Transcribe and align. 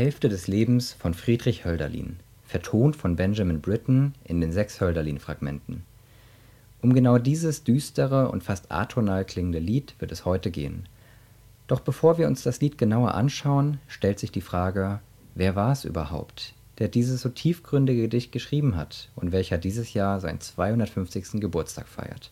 Hälfte 0.00 0.30
des 0.30 0.48
Lebens 0.48 0.94
von 0.94 1.12
Friedrich 1.12 1.66
Hölderlin, 1.66 2.16
vertont 2.46 2.96
von 2.96 3.16
Benjamin 3.16 3.60
Britten 3.60 4.14
in 4.24 4.40
den 4.40 4.50
sechs 4.50 4.80
Hölderlin-Fragmenten. 4.80 5.82
Um 6.80 6.94
genau 6.94 7.18
dieses 7.18 7.64
düstere 7.64 8.30
und 8.30 8.42
fast 8.42 8.72
atonal 8.72 9.26
klingende 9.26 9.58
Lied 9.58 9.94
wird 9.98 10.10
es 10.10 10.24
heute 10.24 10.50
gehen. 10.50 10.88
Doch 11.66 11.80
bevor 11.80 12.16
wir 12.16 12.28
uns 12.28 12.42
das 12.42 12.62
Lied 12.62 12.78
genauer 12.78 13.12
anschauen, 13.12 13.78
stellt 13.88 14.18
sich 14.18 14.32
die 14.32 14.40
Frage, 14.40 15.00
wer 15.34 15.54
war 15.54 15.72
es 15.72 15.84
überhaupt, 15.84 16.54
der 16.78 16.88
dieses 16.88 17.20
so 17.20 17.28
tiefgründige 17.28 18.00
Gedicht 18.00 18.32
geschrieben 18.32 18.76
hat 18.76 19.10
und 19.16 19.32
welcher 19.32 19.58
dieses 19.58 19.92
Jahr 19.92 20.18
seinen 20.18 20.40
250. 20.40 21.42
Geburtstag 21.42 21.86
feiert. 21.86 22.30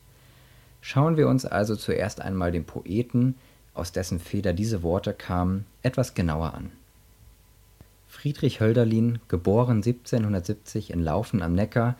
Schauen 0.81 1.19
wir 1.19 1.29
uns 1.29 1.45
also 1.45 1.77
zuerst 1.77 2.23
einmal 2.23 2.51
den 2.51 2.65
Poeten, 2.65 3.35
aus 3.75 3.93
dessen 3.93 4.21
Feder 4.21 4.55
diese 4.55 4.83
Worte 4.83 5.13
kamen, 5.13 5.67
etwas 5.83 6.15
genauer 6.15 6.55
an. 6.55 6.73
Friedrich 8.21 8.59
Hölderlin, 8.59 9.21
geboren 9.29 9.77
1770 9.77 10.91
in 10.91 11.05
Laufen 11.05 11.41
am 11.41 11.55
Neckar, 11.55 11.95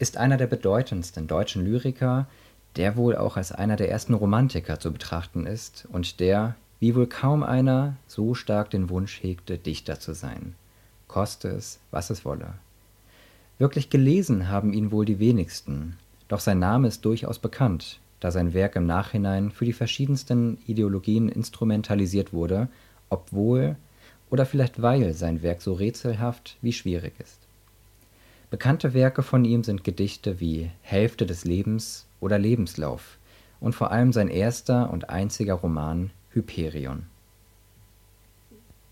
ist 0.00 0.16
einer 0.16 0.36
der 0.36 0.48
bedeutendsten 0.48 1.28
deutschen 1.28 1.64
Lyriker, 1.64 2.26
der 2.74 2.96
wohl 2.96 3.16
auch 3.16 3.36
als 3.36 3.52
einer 3.52 3.76
der 3.76 3.88
ersten 3.88 4.14
Romantiker 4.14 4.80
zu 4.80 4.90
betrachten 4.90 5.46
ist 5.46 5.86
und 5.92 6.18
der, 6.18 6.56
wie 6.80 6.96
wohl 6.96 7.06
kaum 7.06 7.44
einer, 7.44 7.94
so 8.08 8.34
stark 8.34 8.70
den 8.70 8.90
Wunsch 8.90 9.22
hegte, 9.22 9.58
Dichter 9.58 10.00
zu 10.00 10.12
sein, 10.12 10.56
koste 11.06 11.46
es, 11.46 11.78
was 11.92 12.10
es 12.10 12.24
wolle. 12.24 12.54
Wirklich 13.58 13.90
gelesen 13.90 14.48
haben 14.48 14.72
ihn 14.72 14.90
wohl 14.90 15.04
die 15.04 15.20
wenigsten, 15.20 15.96
doch 16.26 16.40
sein 16.40 16.58
Name 16.58 16.88
ist 16.88 17.04
durchaus 17.04 17.38
bekannt, 17.38 18.00
da 18.18 18.32
sein 18.32 18.54
Werk 18.54 18.74
im 18.74 18.86
Nachhinein 18.86 19.52
für 19.52 19.66
die 19.66 19.72
verschiedensten 19.72 20.58
Ideologien 20.66 21.28
instrumentalisiert 21.28 22.32
wurde, 22.32 22.66
obwohl 23.08 23.76
oder 24.30 24.46
vielleicht 24.46 24.80
weil 24.80 25.12
sein 25.12 25.42
Werk 25.42 25.60
so 25.60 25.72
rätselhaft 25.74 26.56
wie 26.62 26.72
schwierig 26.72 27.12
ist. 27.18 27.38
Bekannte 28.50 28.94
Werke 28.94 29.22
von 29.22 29.44
ihm 29.44 29.62
sind 29.62 29.84
Gedichte 29.84 30.40
wie 30.40 30.70
Hälfte 30.82 31.26
des 31.26 31.44
Lebens 31.44 32.06
oder 32.20 32.38
Lebenslauf 32.38 33.18
und 33.60 33.74
vor 33.74 33.90
allem 33.90 34.12
sein 34.12 34.28
erster 34.28 34.90
und 34.90 35.10
einziger 35.10 35.54
Roman 35.54 36.10
Hyperion. 36.30 37.06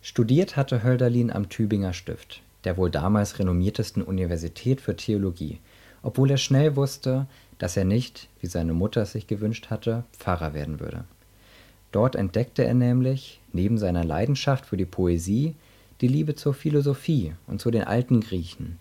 Studiert 0.03 0.57
hatte 0.57 0.83
Hölderlin 0.83 1.33
am 1.33 1.49
Tübinger 1.49 1.93
Stift, 1.93 2.43
der 2.65 2.77
wohl 2.77 2.91
damals 2.91 3.39
renommiertesten 3.39 4.03
Universität 4.03 4.81
für 4.81 4.97
Theologie, 4.97 5.59
obwohl 6.03 6.31
er 6.31 6.37
schnell 6.37 6.77
wusste, 6.77 7.27
dass 7.59 7.77
er 7.77 7.85
nicht, 7.85 8.29
wie 8.41 8.47
seine 8.47 8.75
Mutter 8.75 9.03
es 9.03 9.13
sich 9.13 9.27
gewünscht 9.27 9.71
hatte, 9.71 10.05
Pfarrer 10.13 10.55
werden 10.55 10.79
würde 10.79 11.05
Dort 11.93 12.17
entdeckte 12.17 12.65
er 12.65 12.75
nämlich, 12.75 13.41
neben 13.53 13.79
seiner 13.79 14.05
Leidenschaft 14.05 14.67
für 14.67 14.77
die 14.77 14.85
Poesie, 14.85 15.55
die 16.01 16.09
Liebe 16.09 16.35
zur 16.35 16.55
Philosophie 16.55 17.33
und 17.47 17.61
zu 17.61 17.71
den 17.71 17.85
alten 17.85 18.21
Griechen. 18.21 18.79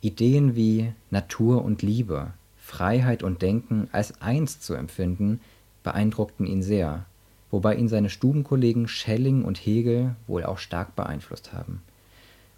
Ideen 0.00 0.54
wie 0.54 0.92
Natur 1.10 1.64
und 1.64 1.82
Liebe, 1.82 2.32
Freiheit 2.56 3.22
und 3.22 3.42
Denken 3.42 3.88
als 3.92 4.22
eins 4.22 4.60
zu 4.60 4.74
empfinden, 4.74 5.40
beeindruckten 5.82 6.46
ihn 6.46 6.62
sehr, 6.62 7.04
wobei 7.50 7.74
ihn 7.74 7.88
seine 7.88 8.10
Stubenkollegen 8.10 8.86
Schelling 8.86 9.44
und 9.44 9.58
Hegel 9.58 10.14
wohl 10.26 10.44
auch 10.44 10.58
stark 10.58 10.94
beeinflusst 10.94 11.52
haben. 11.52 11.82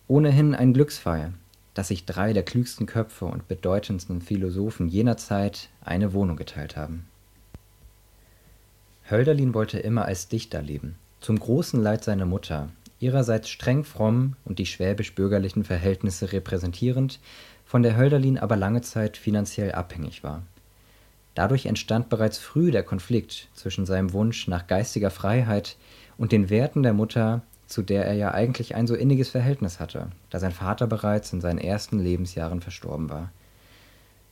Ohnehin 0.07 0.55
ein 0.55 0.75
Glücksfall, 0.75 1.33
dass 1.73 1.89
sich 1.89 2.05
drei 2.05 2.35
der 2.35 2.43
klügsten 2.43 2.87
Köpfe 2.87 3.25
und 3.25 3.49
bedeutendsten 3.49 4.21
Philosophen 4.21 4.89
jener 4.89 5.17
Zeit 5.17 5.71
eine 5.83 6.13
Wohnung 6.13 6.37
geteilt 6.37 6.77
haben 6.77 7.07
Hölderlin 9.11 9.53
wollte 9.53 9.79
immer 9.79 10.05
als 10.05 10.29
Dichter 10.29 10.63
leben, 10.63 10.95
zum 11.21 11.39
großen 11.39 11.83
Leid 11.83 12.05
seiner 12.05 12.25
Mutter, 12.25 12.69
ihrerseits 13.01 13.49
streng 13.49 13.85
fromm 13.85 14.37
und 14.45 14.59
die 14.59 14.67
schwäbisch-bürgerlichen 14.67 15.65
Verhältnisse 15.65 16.33
repräsentierend, 16.33 17.19
von 17.65 17.83
der 17.83 17.97
Hölderlin 17.97 18.39
aber 18.39 18.57
lange 18.57 18.81
Zeit 18.81 19.17
finanziell 19.17 19.73
abhängig 19.73 20.23
war. 20.23 20.43
Dadurch 21.35 21.67
entstand 21.67 22.11
bereits 22.11 22.39
früh 22.39 22.71
der 22.71 22.85
Konflikt 22.85 23.49
zwischen 23.55 23.87
seinem 23.87 24.13
Wunsch 24.13 24.47
nach 24.47 24.67
geistiger 24.67 25.11
Freiheit 25.11 25.77
und 26.17 26.31
den 26.31 26.49
Werten 26.49 26.83
der 26.83 26.93
Mutter, 26.93 27.43
zu 27.67 27.83
der 27.83 28.07
er 28.07 28.15
ja 28.15 28.33
eigentlich 28.33 28.75
ein 28.75 28.87
so 28.87 28.95
inniges 28.95 29.31
Verhältnis 29.31 29.81
hatte, 29.81 30.09
da 30.31 30.39
sein 30.39 30.53
Vater 30.53 30.87
bereits 30.87 31.33
in 31.33 31.41
seinen 31.41 31.59
ersten 31.59 31.99
Lebensjahren 31.99 32.61
verstorben 32.61 33.09
war. 33.11 33.33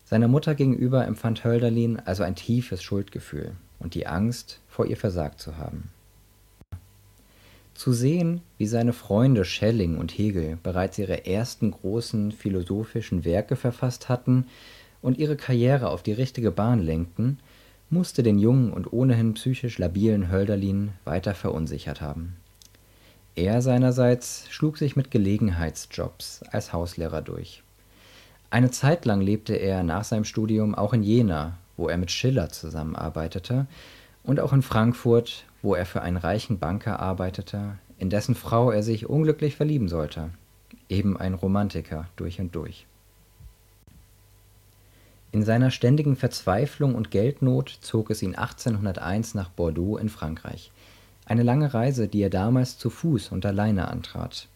Seiner 0.05 0.29
Mutter 0.29 0.55
gegenüber 0.55 1.07
empfand 1.07 1.43
Hölderlin 1.45 2.01
also 2.05 2.23
ein 2.23 2.37
tiefes 2.37 2.83
Schuldgefühl 2.83 3.57
und 3.81 3.95
die 3.95 4.07
Angst, 4.07 4.61
vor 4.69 4.87
ihr 4.87 4.97
versagt 4.97 5.41
zu 5.41 5.57
haben. 5.57 5.91
Zu 7.75 7.93
sehen, 7.93 8.43
wie 8.59 8.67
seine 8.67 8.93
Freunde 8.93 9.45
Schelling 9.45 9.97
und 9.97 10.13
Hegel 10.13 10.59
bereits 10.63 10.99
ihre 10.99 11.27
ersten 11.27 11.71
großen 11.71 12.31
philosophischen 12.31 13.25
Werke 13.25 13.57
verfasst 13.57 14.09
hatten 14.09 14.47
und 15.01 15.19
ihre 15.19 15.37
Karriere 15.37 15.89
auf 15.89 16.03
die 16.03 16.13
richtige 16.13 16.51
Bahn 16.51 16.81
lenkten, 16.81 17.39
musste 17.89 18.23
den 18.23 18.39
jungen 18.39 18.73
und 18.73 18.93
ohnehin 18.93 19.35
psychisch 19.35 19.79
labilen 19.79 20.31
Hölderlin 20.31 20.93
weiter 21.05 21.35
verunsichert 21.35 22.01
haben. 22.01 22.37
Er 23.35 23.63
seinerseits 23.63 24.45
schlug 24.51 24.77
sich 24.77 24.97
mit 24.97 25.11
Gelegenheitsjobs 25.11 26.43
als 26.51 26.73
Hauslehrer 26.73 27.23
durch. 27.23 27.63
Eine 28.51 28.71
Zeit 28.71 29.05
lang 29.07 29.21
lebte 29.21 29.55
er 29.55 29.83
nach 29.83 30.05
seinem 30.05 30.25
Studium 30.25 30.75
auch 30.75 30.93
in 30.93 31.03
Jena 31.03 31.57
wo 31.81 31.89
er 31.89 31.97
mit 31.97 32.11
Schiller 32.11 32.51
zusammenarbeitete, 32.51 33.67
und 34.23 34.39
auch 34.39 34.53
in 34.53 34.63
Frankfurt, 34.63 35.47
wo 35.63 35.75
er 35.75 35.87
für 35.87 36.03
einen 36.03 36.19
reichen 36.19 36.59
Banker 36.59 37.01
arbeitete, 37.01 37.79
in 37.99 38.11
dessen 38.11 38.35
Frau 38.35 38.71
er 38.71 38.83
sich 38.83 39.09
unglücklich 39.09 39.57
verlieben 39.57 39.89
sollte. 39.89 40.31
Eben 40.89 41.17
ein 41.17 41.35
Romantiker 41.35 42.07
durch 42.17 42.39
und 42.39 42.55
durch. 42.55 42.87
In 45.33 45.43
seiner 45.43 45.71
ständigen 45.71 46.17
Verzweiflung 46.17 46.95
und 46.95 47.11
Geldnot 47.11 47.79
zog 47.81 48.11
es 48.11 48.23
ihn 48.23 48.35
1801 48.35 49.35
nach 49.35 49.49
Bordeaux 49.49 49.97
in 49.97 50.09
Frankreich. 50.09 50.73
Eine 51.25 51.45
lange 51.45 51.73
Reise, 51.73 52.09
die 52.09 52.21
er 52.21 52.31
damals 52.31 52.77
zu 52.77 52.91
Fuß 52.91 53.31
und 53.31 53.47
alleine 53.47 53.89
antrat. 53.89 54.49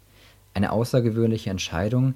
Eine 0.53 0.73
außergewöhnliche 0.73 1.51
Entscheidung, 1.51 2.15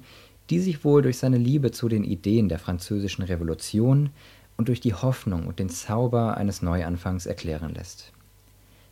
die 0.49 0.59
sich 0.59 0.83
wohl 0.83 1.01
durch 1.01 1.17
seine 1.17 1.37
Liebe 1.37 1.71
zu 1.71 1.87
den 1.87 2.03
Ideen 2.03 2.49
der 2.49 2.59
französischen 2.59 3.23
Revolution, 3.23 4.09
und 4.59 4.67
durch 4.67 4.81
die 4.81 4.93
Hoffnung 4.93 5.47
und 5.47 5.57
den 5.57 5.69
Zauber 5.69 6.35
eines 6.35 6.61
Neuanfangs 6.61 7.25
erklären 7.25 7.73
lässt. 7.73 8.11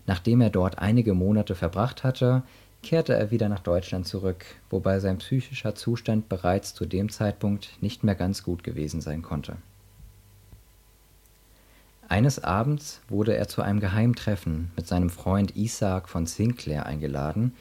Nachdem 0.05 0.39
er 0.39 0.49
dort 0.49 0.79
einige 0.79 1.13
Monate 1.13 1.55
verbracht 1.55 2.05
hatte, 2.05 2.43
kehrte 2.83 3.13
er 3.13 3.31
wieder 3.31 3.49
nach 3.49 3.59
Deutschland 3.59 4.07
zurück, 4.07 4.45
wobei 4.69 5.01
sein 5.01 5.17
psychischer 5.17 5.75
Zustand 5.75 6.29
bereits 6.29 6.73
zu 6.73 6.85
dem 6.85 7.09
Zeitpunkt 7.09 7.77
nicht 7.81 8.05
mehr 8.05 8.15
ganz 8.15 8.43
gut 8.43 8.63
gewesen 8.63 9.01
sein 9.01 9.21
konnte. 9.21 9.57
Eines 12.07 12.41
Abends 12.41 13.01
wurde 13.09 13.35
er 13.35 13.49
zu 13.49 13.61
einem 13.61 13.81
Geheimtreffen 13.81 14.71
mit 14.77 14.87
seinem 14.87 15.09
Freund 15.09 15.57
Isaac 15.57 16.07
von 16.07 16.27
Sinclair 16.27 16.85
eingeladen, 16.85 17.53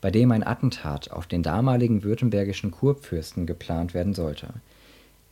bei 0.00 0.10
dem 0.10 0.32
ein 0.32 0.46
Attentat 0.46 1.10
auf 1.10 1.26
den 1.26 1.42
damaligen 1.42 2.04
württembergischen 2.04 2.70
Kurfürsten 2.70 3.44
geplant 3.44 3.92
werden 3.92 4.14
sollte. 4.14 4.48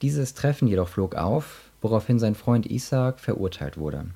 Dieses 0.03 0.35
Treffen 0.35 0.69
jedoch 0.69 0.91
flog 0.91 1.15
auf, 1.15 1.68
woraufhin 1.81 2.19
sein 2.19 2.35
Freund 2.35 2.67
Isaak 2.67 3.21
verurteilt 3.21 3.79
wurde. 3.79 4.07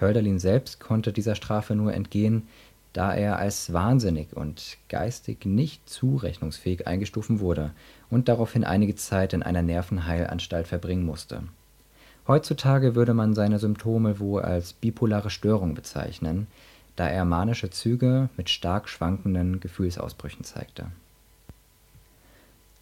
Hölderlin 0.00 0.38
selbst 0.38 0.80
konnte 0.80 1.12
dieser 1.12 1.34
Strafe 1.34 1.74
nur 1.74 1.94
entgehen, 1.94 2.48
da 2.92 3.12
er 3.12 3.38
als 3.38 3.72
wahnsinnig 3.72 4.36
und 4.36 4.76
geistig 4.88 5.44
nicht 5.44 5.88
zurechnungsfähig 5.88 6.86
eingestuft 6.86 7.40
wurde 7.40 7.72
und 8.10 8.28
daraufhin 8.28 8.64
einige 8.64 8.94
Zeit 8.94 9.32
in 9.32 9.42
einer 9.42 9.62
Nervenheilanstalt 9.62 10.68
verbringen 10.68 11.04
musste. 11.04 11.42
Heutzutage 12.26 12.94
würde 12.94 13.12
man 13.12 13.34
seine 13.34 13.58
Symptome 13.58 14.18
wohl 14.20 14.42
als 14.42 14.72
bipolare 14.72 15.30
Störung 15.30 15.74
bezeichnen, 15.74 16.46
da 16.96 17.08
er 17.08 17.24
manische 17.24 17.70
Züge 17.70 18.28
mit 18.36 18.48
stark 18.48 18.88
schwankenden 18.88 19.60
Gefühlsausbrüchen 19.60 20.44
zeigte 20.44 20.86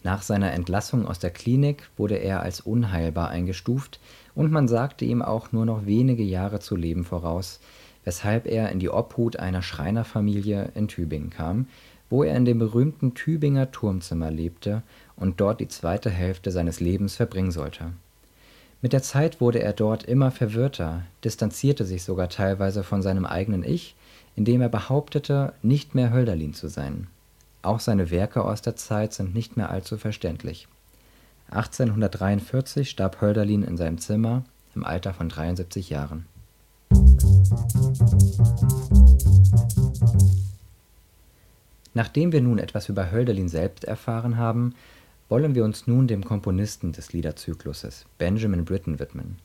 nach 0.04 0.22
seiner 0.22 0.52
Entlassung 0.52 1.06
aus 1.06 1.18
der 1.18 1.30
Klinik 1.30 1.88
wurde 1.96 2.16
er 2.16 2.40
als 2.42 2.60
unheilbar 2.60 3.28
eingestuft 3.28 4.00
und 4.34 4.50
man 4.50 4.66
sagte 4.66 5.04
ihm 5.04 5.22
auch 5.22 5.52
nur 5.52 5.64
noch 5.64 5.86
wenige 5.86 6.24
Jahre 6.24 6.60
zu 6.60 6.74
leben 6.74 7.04
voraus, 7.04 7.60
weshalb 8.04 8.46
er 8.46 8.70
in 8.70 8.80
die 8.80 8.90
Obhut 8.90 9.36
einer 9.36 9.62
Schreinerfamilie 9.62 10.72
in 10.74 10.88
Tübingen 10.88 11.30
kam, 11.30 11.66
wo 12.10 12.24
er 12.24 12.36
in 12.36 12.44
dem 12.44 12.58
berühmten 12.58 13.14
Tübinger 13.14 13.70
Turmzimmer 13.70 14.30
lebte 14.30 14.82
und 15.16 15.40
dort 15.40 15.60
die 15.60 15.68
zweite 15.68 16.10
Hälfte 16.10 16.50
seines 16.50 16.80
Lebens 16.80 17.14
verbringen 17.14 17.52
sollte. 17.52 17.92
Mit 18.80 18.92
der 18.92 19.02
Zeit 19.02 19.40
wurde 19.40 19.62
er 19.62 19.72
dort 19.72 20.02
immer 20.02 20.32
verwirrter, 20.32 21.02
distanzierte 21.22 21.84
sich 21.84 22.02
sogar 22.02 22.28
teilweise 22.28 22.82
von 22.82 23.00
seinem 23.00 23.24
eigenen 23.24 23.62
Ich, 23.62 23.94
indem 24.34 24.60
er 24.60 24.68
behauptete, 24.68 25.52
nicht 25.62 25.94
mehr 25.94 26.12
Hölderlin 26.12 26.54
zu 26.54 26.66
sein 26.66 27.06
auch 27.62 27.80
seine 27.80 28.10
Werke 28.10 28.44
aus 28.44 28.62
der 28.62 28.76
Zeit 28.76 29.12
sind 29.12 29.34
nicht 29.34 29.56
mehr 29.56 29.70
allzu 29.70 29.96
verständlich. 29.96 30.68
1843 31.50 32.90
starb 32.90 33.20
Hölderlin 33.20 33.62
in 33.62 33.76
seinem 33.76 33.98
Zimmer 33.98 34.44
im 34.74 34.84
Alter 34.84 35.12
von 35.14 35.28
73 35.28 35.90
Jahren. 35.90 36.26
Nachdem 41.94 42.32
wir 42.32 42.40
nun 42.40 42.58
etwas 42.58 42.88
über 42.88 43.10
Hölderlin 43.10 43.48
selbst 43.48 43.84
erfahren 43.84 44.38
haben, 44.38 44.74
wollen 45.28 45.54
wir 45.54 45.64
uns 45.64 45.86
nun 45.86 46.06
dem 46.06 46.24
Komponisten 46.24 46.92
des 46.92 47.12
Liederzykluses, 47.12 48.06
Benjamin 48.18 48.64
Britten, 48.64 48.98
widmen. 48.98 49.38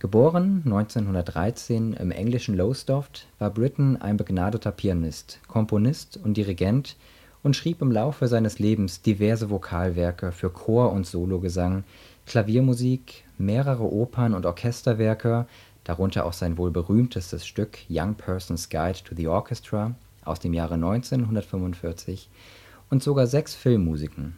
Geboren 0.00 0.62
1913 0.64 1.92
im 1.94 2.10
englischen 2.10 2.56
Lowestoft, 2.56 3.26
war 3.38 3.50
Britten 3.50 3.96
ein 3.96 4.16
begnadeter 4.16 4.70
Pianist, 4.70 5.40
Komponist 5.48 6.16
und 6.16 6.36
Dirigent 6.36 6.96
und 7.42 7.56
schrieb 7.56 7.82
im 7.82 7.92
Laufe 7.92 8.28
seines 8.28 8.58
Lebens 8.58 9.02
diverse 9.02 9.50
Vokalwerke 9.50 10.32
für 10.32 10.50
Chor 10.50 10.92
und 10.92 11.06
Sologesang, 11.06 11.84
Klaviermusik, 12.26 13.24
mehrere 13.38 13.84
Opern 13.92 14.34
und 14.34 14.44
Orchesterwerke, 14.46 15.46
darunter 15.84 16.26
auch 16.26 16.32
sein 16.32 16.58
wohl 16.58 16.70
berühmtestes 16.70 17.46
Stück 17.46 17.78
Young 17.88 18.14
Person's 18.14 18.68
Guide 18.68 18.98
to 19.04 19.14
the 19.14 19.28
Orchestra 19.28 19.94
aus 20.24 20.40
dem 20.40 20.52
Jahre 20.52 20.74
1945 20.74 22.28
und 22.90 23.02
sogar 23.02 23.26
sechs 23.26 23.54
Filmmusiken. 23.54 24.36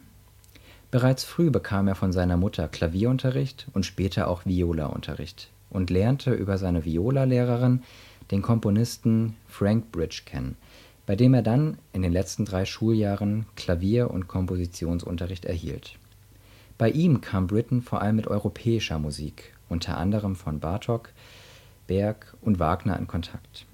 Bereits 0.91 1.23
früh 1.23 1.49
bekam 1.49 1.87
er 1.87 1.95
von 1.95 2.11
seiner 2.11 2.37
Mutter 2.37 2.67
Klavierunterricht 2.67 3.67
und 3.73 3.85
später 3.85 4.27
auch 4.27 4.45
Violaunterricht 4.45 5.49
und 5.69 5.89
lernte 5.89 6.33
über 6.33 6.57
seine 6.57 6.85
Violalehrerin 6.85 7.83
den 8.29 8.41
Komponisten 8.41 9.35
Frank 9.47 9.91
Bridge 9.91 10.23
kennen, 10.25 10.57
bei 11.11 11.17
dem 11.17 11.33
er 11.33 11.41
dann 11.41 11.77
in 11.91 12.03
den 12.03 12.13
letzten 12.13 12.45
drei 12.45 12.63
Schuljahren 12.63 13.45
Klavier 13.57 14.11
und 14.11 14.29
Kompositionsunterricht 14.29 15.43
erhielt. 15.43 15.97
Bei 16.77 16.89
ihm 16.89 17.19
kam 17.19 17.47
Britten 17.47 17.81
vor 17.81 18.01
allem 18.01 18.15
mit 18.15 18.27
europäischer 18.27 18.97
Musik, 18.97 19.53
unter 19.67 19.97
anderem 19.97 20.37
von 20.37 20.61
Bartók, 20.61 21.09
Berg 21.85 22.33
und 22.39 22.59
Wagner 22.59 22.97
in 22.97 23.07
Kontakt. 23.07 23.65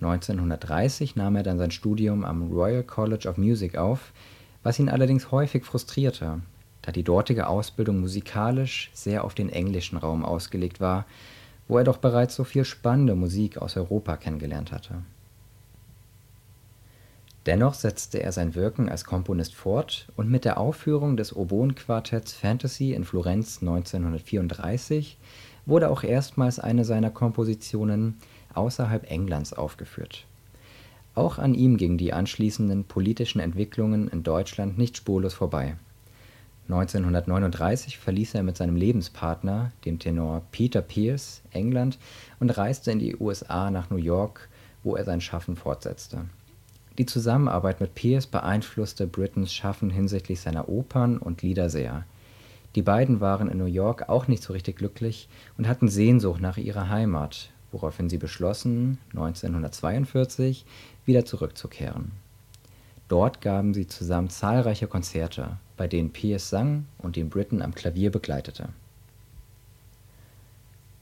1930 0.00 1.16
nahm 1.16 1.36
er 1.36 1.42
dann 1.42 1.58
sein 1.58 1.70
Studium 1.70 2.24
am 2.24 2.50
Royal 2.50 2.82
College 2.82 3.28
of 3.28 3.36
Music 3.36 3.76
auf, 3.76 4.14
was 4.62 4.78
ihn 4.78 4.88
allerdings 4.88 5.30
häufig 5.30 5.66
frustrierte, 5.66 6.40
da 6.80 6.92
die 6.92 7.04
dortige 7.04 7.46
Ausbildung 7.46 8.00
musikalisch 8.00 8.90
sehr 8.94 9.24
auf 9.24 9.34
den 9.34 9.50
englischen 9.50 9.98
Raum 9.98 10.24
ausgelegt 10.24 10.80
war, 10.80 11.04
wo 11.68 11.76
er 11.76 11.84
doch 11.84 11.98
bereits 11.98 12.34
so 12.34 12.44
viel 12.44 12.64
spannende 12.64 13.14
Musik 13.14 13.58
aus 13.58 13.76
Europa 13.76 14.16
kennengelernt 14.16 14.72
hatte. 14.72 15.02
Dennoch 17.46 17.74
setzte 17.74 18.22
er 18.22 18.32
sein 18.32 18.54
Wirken 18.54 18.88
als 18.88 19.04
Komponist 19.04 19.54
fort 19.54 20.06
und 20.16 20.30
mit 20.30 20.46
der 20.46 20.58
Aufführung 20.58 21.18
des 21.18 21.36
Oboenquartetts 21.36 22.32
Fantasy 22.32 22.94
in 22.94 23.04
Florenz 23.04 23.58
1934 23.60 25.18
wurde 25.66 25.90
auch 25.90 26.04
erstmals 26.04 26.58
eine 26.58 26.84
seiner 26.84 27.10
Kompositionen 27.10 28.16
außerhalb 28.54 29.10
Englands 29.10 29.52
aufgeführt. 29.52 30.24
Auch 31.14 31.38
an 31.38 31.54
ihm 31.54 31.76
gingen 31.76 31.98
die 31.98 32.14
anschließenden 32.14 32.84
politischen 32.84 33.40
Entwicklungen 33.40 34.08
in 34.08 34.22
Deutschland 34.22 34.78
nicht 34.78 34.96
spurlos 34.96 35.34
vorbei. 35.34 35.76
1939 36.68 37.98
verließ 37.98 38.34
er 38.34 38.42
mit 38.42 38.56
seinem 38.56 38.76
Lebenspartner, 38.76 39.70
dem 39.84 39.98
Tenor 39.98 40.42
Peter 40.50 40.80
Pierce, 40.80 41.42
England 41.50 41.98
und 42.40 42.56
reiste 42.56 42.90
in 42.90 42.98
die 42.98 43.16
USA 43.16 43.70
nach 43.70 43.90
New 43.90 43.96
York, 43.96 44.48
wo 44.82 44.96
er 44.96 45.04
sein 45.04 45.20
Schaffen 45.20 45.56
fortsetzte. 45.56 46.24
Die 46.98 47.06
Zusammenarbeit 47.06 47.80
mit 47.80 47.96
Pierce 47.96 48.26
beeinflusste 48.26 49.08
Brittons 49.08 49.52
Schaffen 49.52 49.90
hinsichtlich 49.90 50.40
seiner 50.40 50.68
Opern 50.68 51.18
und 51.18 51.42
Lieder 51.42 51.68
sehr. 51.68 52.04
Die 52.76 52.82
beiden 52.82 53.20
waren 53.20 53.48
in 53.48 53.58
New 53.58 53.64
York 53.64 54.08
auch 54.08 54.28
nicht 54.28 54.42
so 54.42 54.52
richtig 54.52 54.76
glücklich 54.76 55.28
und 55.58 55.66
hatten 55.66 55.88
Sehnsucht 55.88 56.40
nach 56.40 56.56
ihrer 56.56 56.88
Heimat, 56.88 57.50
woraufhin 57.72 58.08
sie 58.08 58.18
beschlossen, 58.18 58.98
1942 59.10 60.64
wieder 61.04 61.24
zurückzukehren. 61.24 62.12
Dort 63.08 63.40
gaben 63.40 63.74
sie 63.74 63.86
zusammen 63.86 64.30
zahlreiche 64.30 64.86
Konzerte, 64.86 65.58
bei 65.76 65.88
denen 65.88 66.12
Pierce 66.12 66.48
sang 66.48 66.86
und 66.98 67.16
den 67.16 67.28
Britten 67.28 67.60
am 67.60 67.74
Klavier 67.74 68.10
begleitete. 68.10 68.68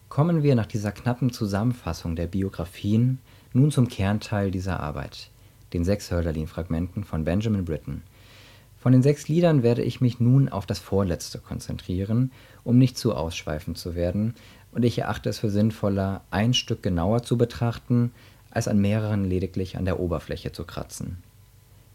Kommen 0.09 0.43
wir 0.43 0.55
nach 0.55 0.67
dieser 0.67 0.93
knappen 0.93 1.33
Zusammenfassung 1.33 2.17
der 2.17 2.27
Biografien 2.27 3.19
nun 3.53 3.71
zum 3.71 3.89
Kernteil 3.89 4.51
dieser 4.51 4.81
Arbeit, 4.81 5.31
den 5.73 5.85
sechs 5.85 6.11
Hölderlin-Fragmenten 6.11 7.05
von 7.05 7.25
Benjamin 7.25 7.65
Britten. 7.65 8.03
Von 8.79 8.93
den 8.93 9.03
sechs 9.03 9.29
Liedern 9.29 9.63
werde 9.63 9.83
ich 9.83 10.01
mich 10.01 10.19
nun 10.19 10.49
auf 10.49 10.67
das 10.67 10.81
vorletzte 10.81 11.39
konzentrieren, 11.39 12.33
um 12.65 12.79
nicht 12.79 12.99
zu 12.99 13.15
ausschweifend 13.15 13.79
zu 13.79 13.95
werden, 13.95 14.35
und 14.73 14.85
ich 14.85 14.99
erachte 14.99 15.29
es 15.29 15.39
für 15.39 15.51
sinnvoller, 15.51 16.23
ein 16.31 16.55
Stück 16.55 16.83
genauer 16.83 17.23
zu 17.23 17.37
betrachten, 17.37 18.11
als 18.51 18.69
an 18.69 18.81
mehreren 18.81 19.25
lediglich 19.25 19.77
an 19.77 19.85
der 19.85 20.01
Oberfläche 20.01 20.53
zu 20.53 20.65
kratzen. 20.65 21.19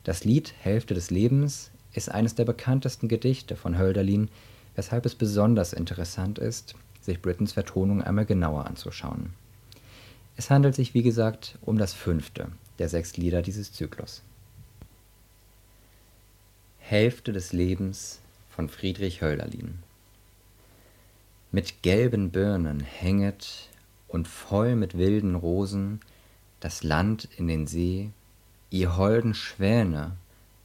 Das 0.03 0.23
Lied 0.23 0.53
Hälfte 0.61 0.93
des 0.93 1.11
Lebens 1.11 1.71
ist 1.93 2.09
eines 2.09 2.35
der 2.35 2.45
bekanntesten 2.45 3.07
Gedichte 3.07 3.55
von 3.55 3.77
Hölderlin, 3.77 4.29
weshalb 4.75 5.05
es 5.05 5.15
besonders 5.15 5.73
interessant 5.73 6.39
ist, 6.39 6.75
sich 7.01 7.21
Brittons 7.21 7.51
Vertonung 7.51 8.01
einmal 8.01 8.25
genauer 8.25 8.65
anzuschauen. 8.65 9.33
Es 10.35 10.49
handelt 10.49 10.75
sich, 10.75 10.93
wie 10.93 11.03
gesagt, 11.03 11.57
um 11.61 11.77
das 11.77 11.93
fünfte 11.93 12.47
der 12.79 12.89
sechs 12.89 13.17
Lieder 13.17 13.41
dieses 13.41 13.73
Zyklus. 13.73 14.21
Hälfte 16.79 17.33
des 17.33 17.53
Lebens 17.53 18.19
von 18.49 18.69
Friedrich 18.69 19.21
Hölderlin 19.21 19.79
Mit 21.51 21.81
gelben 21.81 22.31
Birnen 22.31 22.79
hänget 22.79 23.69
und 24.07 24.27
voll 24.27 24.75
mit 24.75 24.97
wilden 24.97 25.35
Rosen 25.35 25.99
das 26.59 26.83
Land 26.83 27.27
in 27.37 27.47
den 27.47 27.67
See, 27.67 28.09
ihr 28.69 28.97
holden 28.97 29.33
Schwäne, 29.33 30.15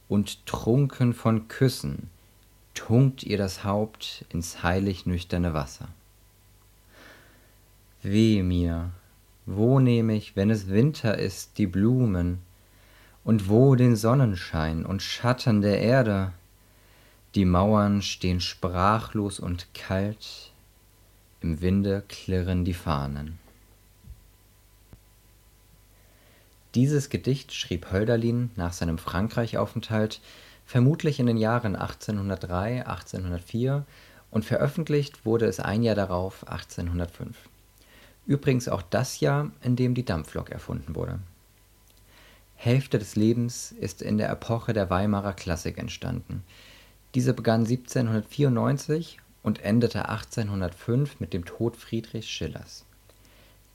und 0.09 0.45
trunken 0.45 1.13
von 1.13 1.47
Küssen 1.47 2.09
tunkt 2.73 3.23
ihr 3.23 3.37
das 3.37 3.63
Haupt 3.63 4.25
ins 4.29 4.63
heilig 4.63 5.05
nüchterne 5.05 5.53
Wasser. 5.53 5.87
Weh 8.01 8.43
mir, 8.43 8.91
wo 9.45 9.79
nehm 9.79 10.09
ich, 10.09 10.35
wenn 10.35 10.49
es 10.49 10.69
Winter 10.69 11.17
ist, 11.17 11.57
die 11.57 11.67
Blumen, 11.67 12.39
und 13.23 13.49
wo 13.49 13.75
den 13.75 13.95
Sonnenschein 13.95 14.85
und 14.85 15.01
Schatten 15.01 15.61
der 15.61 15.79
Erde? 15.79 16.33
Die 17.35 17.45
Mauern 17.45 18.01
stehen 18.01 18.41
sprachlos 18.41 19.39
und 19.39 19.73
kalt, 19.73 20.51
im 21.41 21.61
Winde 21.61 22.03
klirren 22.07 22.63
die 22.65 22.73
Fahnen. 22.73 23.39
Dieses 26.75 27.09
Gedicht 27.09 27.53
schrieb 27.53 27.91
Hölderlin 27.91 28.49
nach 28.55 28.73
seinem 28.73 28.97
Frankreichaufenthalt 28.97 30.21
vermutlich 30.65 31.19
in 31.19 31.27
den 31.27 31.37
Jahren 31.37 31.75
1803, 31.75 32.87
1804 32.87 33.85
und 34.31 34.45
veröffentlicht 34.45 35.25
wurde 35.25 35.45
es 35.45 35.59
ein 35.59 35.83
Jahr 35.83 35.95
darauf, 35.95 36.47
1805. 36.47 37.37
Übrigens 38.25 38.67
auch 38.69 38.81
das 38.81 39.19
Jahr, 39.19 39.51
in 39.61 39.75
dem 39.75 39.93
die 39.95 40.05
Dampflok 40.05 40.49
erfunden 40.49 40.95
wurde. 40.95 41.19
Hälfte 42.55 42.97
des 42.97 43.15
Lebens 43.17 43.73
ist 43.73 44.01
in 44.01 44.17
der 44.17 44.29
Epoche 44.29 44.71
der 44.71 44.89
Weimarer 44.89 45.33
Klassik 45.33 45.77
entstanden. 45.77 46.43
Diese 47.13 47.33
begann 47.33 47.61
1794 47.61 49.19
und 49.43 49.63
endete 49.63 50.07
1805 50.07 51.19
mit 51.19 51.33
dem 51.33 51.43
Tod 51.43 51.75
Friedrich 51.75 52.29
Schillers. 52.29 52.85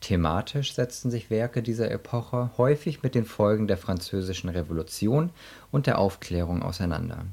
Thematisch 0.00 0.74
setzten 0.74 1.10
sich 1.10 1.28
Werke 1.28 1.62
dieser 1.62 1.90
Epoche 1.90 2.50
häufig 2.56 3.02
mit 3.02 3.14
den 3.14 3.24
Folgen 3.24 3.66
der 3.66 3.76
Französischen 3.76 4.48
Revolution 4.48 5.30
und 5.70 5.86
der 5.86 5.98
Aufklärung 5.98 6.62
auseinander. 6.62 7.26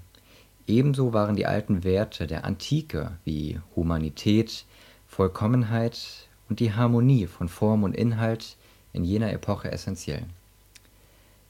Ebenso 0.68 1.14
waren 1.14 1.36
die 1.36 1.46
alten 1.46 1.84
Werte 1.84 2.28
der 2.28 2.44
Antike 2.44 3.12
wie 3.24 3.60
Humanität, 3.76 4.66
Vollkommenheit 5.08 6.25
und 6.50 6.60
die 6.60 6.74
Harmonie 6.74 7.28
von 7.28 7.50
Form 7.50 7.84
und 7.84 7.96
Inhalt 7.96 8.58
in 8.94 9.04
jener 9.04 9.32
Epoche 9.32 9.72
essentiell. 9.72 10.24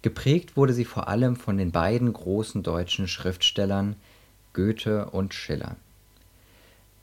Geprägt 0.02 0.56
wurde 0.56 0.74
sie 0.74 0.86
vor 0.86 1.08
allem 1.08 1.36
von 1.36 1.58
den 1.58 1.72
beiden 1.72 2.14
großen 2.14 2.62
deutschen 2.64 3.08
Schriftstellern 3.08 3.96
Goethe 4.54 5.10
und 5.10 5.34
Schiller. 5.34 5.76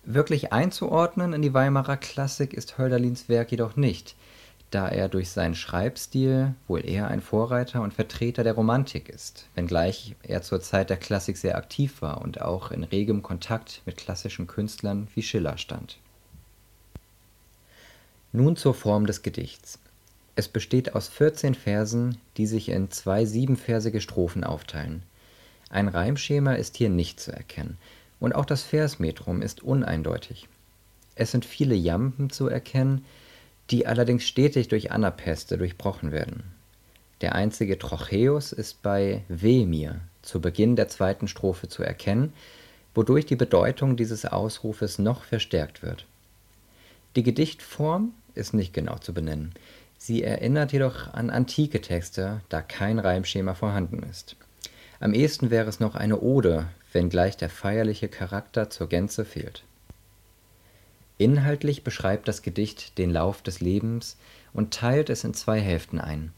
Wirklich 0.04 0.52
einzuordnen 0.52 1.32
in 1.32 1.42
die 1.42 1.54
Weimarer 1.54 1.96
Klassik 1.96 2.54
ist 2.54 2.78
Hölderlins 2.78 3.28
Werk 3.28 3.50
jedoch 3.50 3.76
nicht, 3.76 4.16
da 4.70 4.88
er 4.88 5.08
durch 5.08 5.30
seinen 5.30 5.54
Schreibstil 5.54 6.54
wohl 6.66 6.84
eher 6.84 7.08
ein 7.08 7.20
Vorreiter 7.20 7.82
und 7.82 7.92
Vertreter 7.92 8.42
der 8.42 8.54
Romantik 8.54 9.08
ist, 9.08 9.46
wenngleich 9.54 10.16
er 10.22 10.42
zur 10.42 10.60
Zeit 10.60 10.88
der 10.88 10.96
Klassik 10.96 11.36
sehr 11.36 11.56
aktiv 11.56 12.02
war 12.02 12.22
und 12.22 12.40
auch 12.40 12.70
in 12.70 12.84
regem 12.84 13.22
Kontakt 13.22 13.82
mit 13.84 13.96
klassischen 13.96 14.46
Künstlern 14.46 15.08
wie 15.14 15.22
Schiller 15.22 15.58
stand 15.58 15.98
nun 18.32 18.56
zur 18.56 18.74
Form 18.74 19.06
des 19.06 19.22
Gedichts. 19.22 19.78
Es 20.34 20.48
besteht 20.48 20.94
aus 20.94 21.08
14 21.08 21.54
Versen, 21.54 22.18
die 22.36 22.46
sich 22.46 22.70
in 22.70 22.90
zwei 22.90 23.26
siebenversige 23.26 24.00
Strophen 24.00 24.44
aufteilen. 24.44 25.02
Ein 25.68 25.88
Reimschema 25.88 26.54
ist 26.54 26.76
hier 26.76 26.90
nicht 26.90 27.20
zu 27.20 27.32
erkennen, 27.32 27.76
und 28.20 28.34
auch 28.34 28.44
das 28.44 28.62
Versmetrum 28.62 29.42
ist 29.42 29.62
uneindeutig. 29.62 30.48
Es 31.14 31.30
sind 31.30 31.44
viele 31.44 31.74
Jamben 31.74 32.30
zu 32.30 32.48
erkennen, 32.48 33.04
die 33.70 33.86
allerdings 33.86 34.26
stetig 34.26 34.68
durch 34.68 34.90
Anapäste 34.90 35.58
durchbrochen 35.58 36.12
werden. 36.12 36.44
Der 37.20 37.34
einzige 37.34 37.78
Trocheus 37.78 38.52
ist 38.52 38.82
bei 38.82 39.22
Weh 39.28 39.66
mir 39.66 40.00
zu 40.22 40.40
Beginn 40.40 40.76
der 40.76 40.88
zweiten 40.88 41.28
Strophe 41.28 41.68
zu 41.68 41.82
erkennen, 41.82 42.32
wodurch 42.94 43.26
die 43.26 43.36
Bedeutung 43.36 43.96
dieses 43.96 44.24
Ausrufes 44.24 44.98
noch 44.98 45.24
verstärkt 45.24 45.82
wird. 45.82 46.06
Die 47.16 47.22
Gedichtform 47.22 48.14
ist 48.34 48.54
nicht 48.54 48.72
genau 48.72 48.98
zu 48.98 49.12
benennen. 49.14 49.52
Sie 49.98 50.22
erinnert 50.22 50.72
jedoch 50.72 51.12
an 51.12 51.30
antike 51.30 51.80
Texte, 51.80 52.40
da 52.48 52.60
kein 52.60 52.98
Reimschema 52.98 53.54
vorhanden 53.54 54.02
ist. 54.02 54.36
Am 54.98 55.14
ehesten 55.14 55.50
wäre 55.50 55.68
es 55.68 55.80
noch 55.80 55.94
eine 55.94 56.20
Ode, 56.20 56.66
wenngleich 56.92 57.36
der 57.36 57.50
feierliche 57.50 58.08
Charakter 58.08 58.70
zur 58.70 58.88
Gänze 58.88 59.24
fehlt. 59.24 59.64
Inhaltlich 61.18 61.84
beschreibt 61.84 62.26
das 62.26 62.42
Gedicht 62.42 62.98
den 62.98 63.10
Lauf 63.10 63.42
des 63.42 63.60
Lebens 63.60 64.16
und 64.52 64.74
teilt 64.74 65.08
es 65.08 65.24
in 65.24 65.34
zwei 65.34 65.60
Hälften 65.60 66.00
ein. 66.00 66.32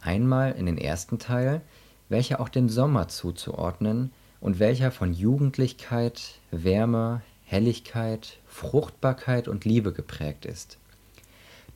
Einmal 0.00 0.52
in 0.52 0.66
den 0.66 0.78
ersten 0.78 1.18
Teil, 1.18 1.60
welcher 2.08 2.40
auch 2.40 2.48
dem 2.48 2.68
Sommer 2.68 3.08
zuzuordnen 3.08 4.12
und 4.40 4.58
welcher 4.58 4.92
von 4.92 5.12
Jugendlichkeit, 5.12 6.38
Wärme, 6.50 7.22
Helligkeit, 7.44 8.38
Fruchtbarkeit 8.46 9.48
und 9.48 9.64
Liebe 9.64 9.92
geprägt 9.92 10.44
ist. 10.44 10.78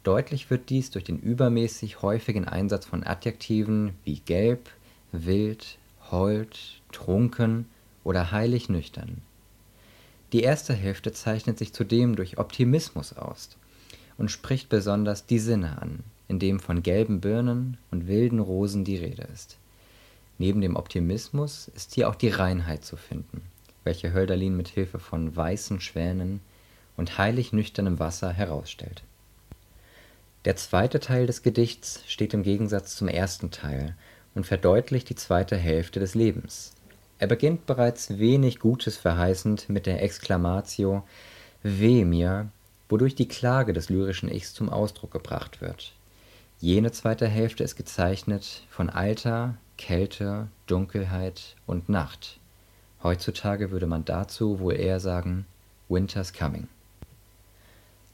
Deutlich 0.03 0.51
wird 0.51 0.69
dies 0.69 0.91
durch 0.91 1.05
den 1.05 1.19
übermäßig 1.19 2.03
häufigen 2.03 2.47
Einsatz 2.47 2.87
von 2.87 3.05
Adjektiven 3.05 3.95
wie 4.05 4.19
gelb, 4.21 4.69
wild, 5.13 5.79
hold, 6.11 6.81
trunken 6.91 7.67
oder 8.03 8.33
heilig 8.33 8.69
nüchtern. 8.69 9.23
Die 10.33 10.43
erste 10.43 10.75
Hälfte 10.75 11.13
zeichnet 11.13 11.59
sich 11.59 11.73
zudem 11.73 12.17
durch 12.17 12.39
Optimismus 12.39 13.13
aus 13.13 13.51
und 14.19 14.31
spricht 14.31 14.69
besonders 14.69 15.27
die 15.27 15.39
Sinne 15.39 15.81
an, 15.81 16.01
indem 16.27 16.59
von 16.59 16.83
gelben 16.83 17.21
Birnen 17.21 17.79
und 17.91 18.09
wilden 18.09 18.41
Rosen 18.41 18.85
die 18.85 18.97
Rede 18.97 19.29
ist. 19.33 19.59
Neben 20.39 20.61
dem 20.61 20.75
Optimismus 20.75 21.69
ist 21.77 21.95
hier 21.95 22.09
auch 22.09 22.17
die 22.17 22.31
Reinheit 22.31 22.85
zu 22.85 22.97
finden, 22.97 23.43
welche 23.85 24.13
Hölderlin 24.13 24.57
mit 24.57 24.69
Hilfe 24.69 24.99
von 24.99 25.37
weißen 25.37 25.81
Schwänen 25.81 26.41
und 26.97 27.19
heilig 27.19 27.53
nüchternem 27.53 28.01
Wasser 28.01 28.33
herausstellt. 28.33 29.05
Der 30.45 30.57
zweite 30.57 30.99
Teil 30.99 31.27
des 31.27 31.43
Gedichts 31.43 32.03
steht 32.09 32.35
im 32.35 32.43
Gegensatz 32.43 32.97
zum 32.97 33.07
ersten 33.07 33.53
Teil 33.53 33.95
und 34.35 34.45
verdeutlicht 34.45 35.09
die 35.09 35.15
zweite 35.15 35.57
Hälfte 35.57 36.01
des 36.01 36.17
Lebens. 36.17 36.73
Er 37.21 37.29
beginnt 37.29 37.67
bereits 37.67 38.19
wenig 38.19 38.59
Gutes 38.59 38.97
verheißend 38.97 39.69
mit 39.69 39.87
der 39.87 40.03
Exklamatio 40.03 41.05
Weh 41.63 42.05
mir, 42.05 42.49
wodurch 42.89 43.15
die 43.15 43.29
Klage 43.29 43.73
des 43.73 43.89
lyrischen 43.89 44.29
Ichs 44.29 44.53
zum 44.53 44.69
Ausdruck 44.69 45.13
gebracht 45.13 45.61
wird. 45.61 45.93
Jene 46.61 46.91
zweite 46.91 47.29
Hälfte 47.29 47.63
ist 47.63 47.77
gezeichnet 47.77 48.65
von 48.69 48.91
Alter, 48.91 49.55
Kälte, 49.79 50.49
Dunkelheit 50.67 51.55
und 51.67 51.89
Nacht. 51.89 52.41
Heutzutage 53.05 53.71
würde 53.71 53.87
man 53.87 54.05
dazu 54.05 54.59
wohl 54.59 54.75
eher 54.75 54.99
sagen 54.99 55.47
Winter's 55.89 56.33
coming. 56.33 56.67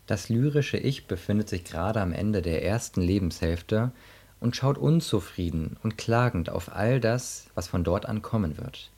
Das 0.08 0.30
lyrische 0.30 0.78
Ich 0.78 1.06
befindet 1.06 1.50
sich 1.50 1.64
gerade 1.64 2.00
am 2.00 2.14
Ende 2.14 2.40
der 2.40 2.64
ersten 2.64 3.02
Lebenshälfte 3.02 3.92
und 4.40 4.56
schaut 4.56 4.78
unzufrieden 4.78 5.76
und 5.82 5.98
klagend 5.98 6.48
auf 6.48 6.74
all 6.74 6.98
das, 6.98 7.48
was 7.54 7.68
von 7.68 7.84
dort 7.84 8.06
an 8.06 8.22
kommen 8.22 8.56
wird. 8.56 8.88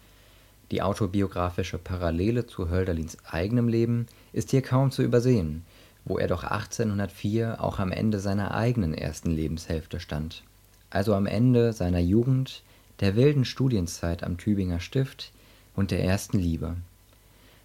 Die 0.70 0.82
autobiografische 0.82 1.78
Parallele 1.78 2.46
zu 2.46 2.70
Hölderlins 2.70 3.16
eigenem 3.28 3.66
Leben 3.66 4.06
ist 4.32 4.52
hier 4.52 4.62
kaum 4.62 4.92
zu 4.92 5.02
übersehen, 5.02 5.64
wo 6.04 6.16
er 6.16 6.28
doch 6.28 6.44
1804 6.44 7.60
auch 7.60 7.80
am 7.80 7.90
Ende 7.90 8.20
seiner 8.20 8.54
eigenen 8.54 8.94
ersten 8.94 9.32
Lebenshälfte 9.32 9.98
stand, 9.98 10.44
also 10.90 11.16
am 11.16 11.26
Ende 11.26 11.72
seiner 11.72 11.98
Jugend, 11.98 12.62
der 13.00 13.16
wilden 13.16 13.44
Studienzeit 13.44 14.22
am 14.22 14.38
Tübinger 14.38 14.78
Stift 14.78 15.32
und 15.74 15.90
der 15.90 16.04
ersten 16.04 16.38
Liebe. 16.38 16.76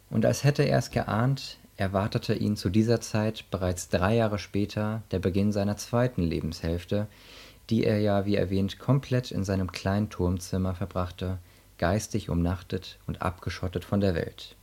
Und 0.09 0.25
als 0.25 0.43
hätte 0.43 0.63
er 0.63 0.79
es 0.79 0.89
geahnt, 0.89 1.59
erwartete 1.77 2.33
ihn 2.33 2.55
zu 2.55 2.69
dieser 2.69 3.01
Zeit 3.01 3.45
bereits 3.51 3.89
drei 3.89 4.15
Jahre 4.15 4.39
später 4.39 5.03
der 5.11 5.19
Beginn 5.19 5.51
seiner 5.51 5.77
zweiten 5.77 6.21
Lebenshälfte, 6.21 7.07
die 7.69 7.83
er 7.83 7.99
ja, 7.99 8.25
wie 8.25 8.35
erwähnt, 8.35 8.79
komplett 8.79 9.31
in 9.31 9.43
seinem 9.43 9.71
kleinen 9.71 10.09
Turmzimmer 10.09 10.75
verbrachte, 10.75 11.39
geistig 11.77 12.29
umnachtet 12.29 12.99
und 13.07 13.21
abgeschottet 13.21 13.83
von 13.83 13.99
der 13.99 14.15
Welt. 14.15 14.55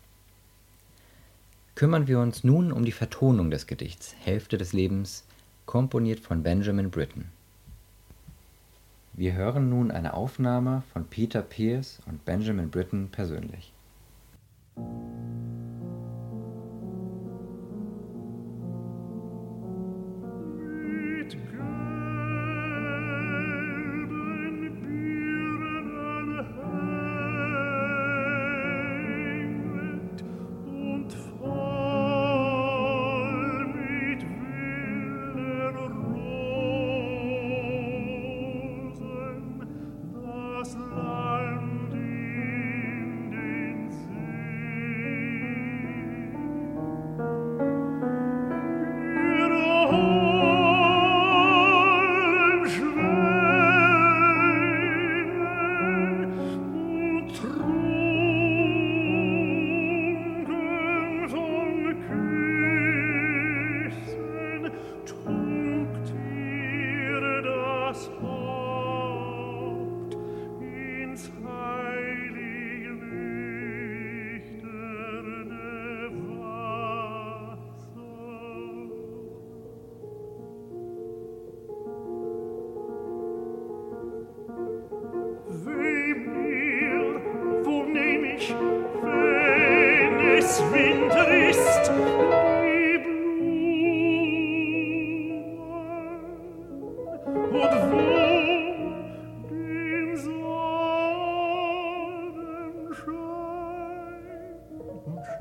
Kümmern 1.75 2.07
wir 2.07 2.21
uns 2.21 2.45
nun 2.45 2.71
um 2.71 2.85
die 2.85 2.93
Vertonung 2.93 3.51
des 3.51 3.67
Gedichts 3.67 4.15
Hälfte 4.21 4.59
des 4.59 4.73
Lebens, 4.73 5.25
komponiert 5.67 6.21
von 6.21 6.43
Benjamin 6.43 6.91
Britten. 6.91 7.31
Wir 9.15 9.35
hören 9.35 9.69
nun 9.69 9.91
eine 9.91 10.15
Aufnahme 10.15 10.83
von 10.93 11.07
Peter 11.07 11.43
Pierce 11.43 12.01
und 12.07 12.25
Benjamin 12.25 12.71
Britten 12.71 13.09
persönlich. 13.11 13.73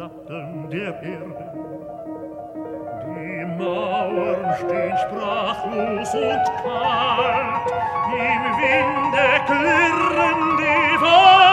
Schatten 0.01 0.67
der 0.71 0.99
Erde. 1.03 1.45
Die 3.05 3.45
Mauern 3.63 4.55
stehen 4.57 4.97
sprachlos 4.97 6.15
und 6.15 6.45
kalt, 6.63 7.67
im 8.09 8.43
Winde 8.57 9.27
klirren 9.45 10.57
die 10.57 11.01
Wolken. 11.01 11.50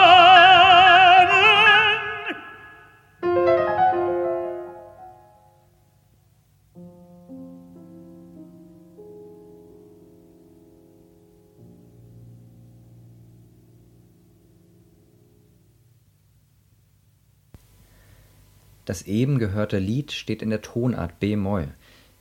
Das 18.89 19.03
eben 19.03 19.37
gehörte 19.37 19.77
Lied 19.77 20.11
steht 20.11 20.41
in 20.41 20.49
der 20.49 20.63
Tonart 20.63 21.19
b-Moll, 21.19 21.67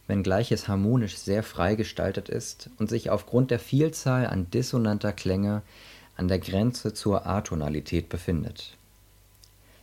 wenngleich 0.07 0.53
es 0.53 0.69
harmonisch 0.69 1.17
sehr 1.17 1.43
frei 1.43 1.77
gestaltet 1.77 2.29
ist 2.29 2.69
und 2.77 2.91
sich 2.91 3.09
aufgrund 3.09 3.51
der 3.51 3.59
Vielzahl 3.59 4.27
an 4.27 4.51
dissonanter 4.51 5.15
Klänge 5.15 5.63
an 6.19 6.29
der 6.29 6.39
Grenze 6.39 6.93
zur 6.93 7.27
Atonalität 7.27 8.11
befindet. 8.11 8.77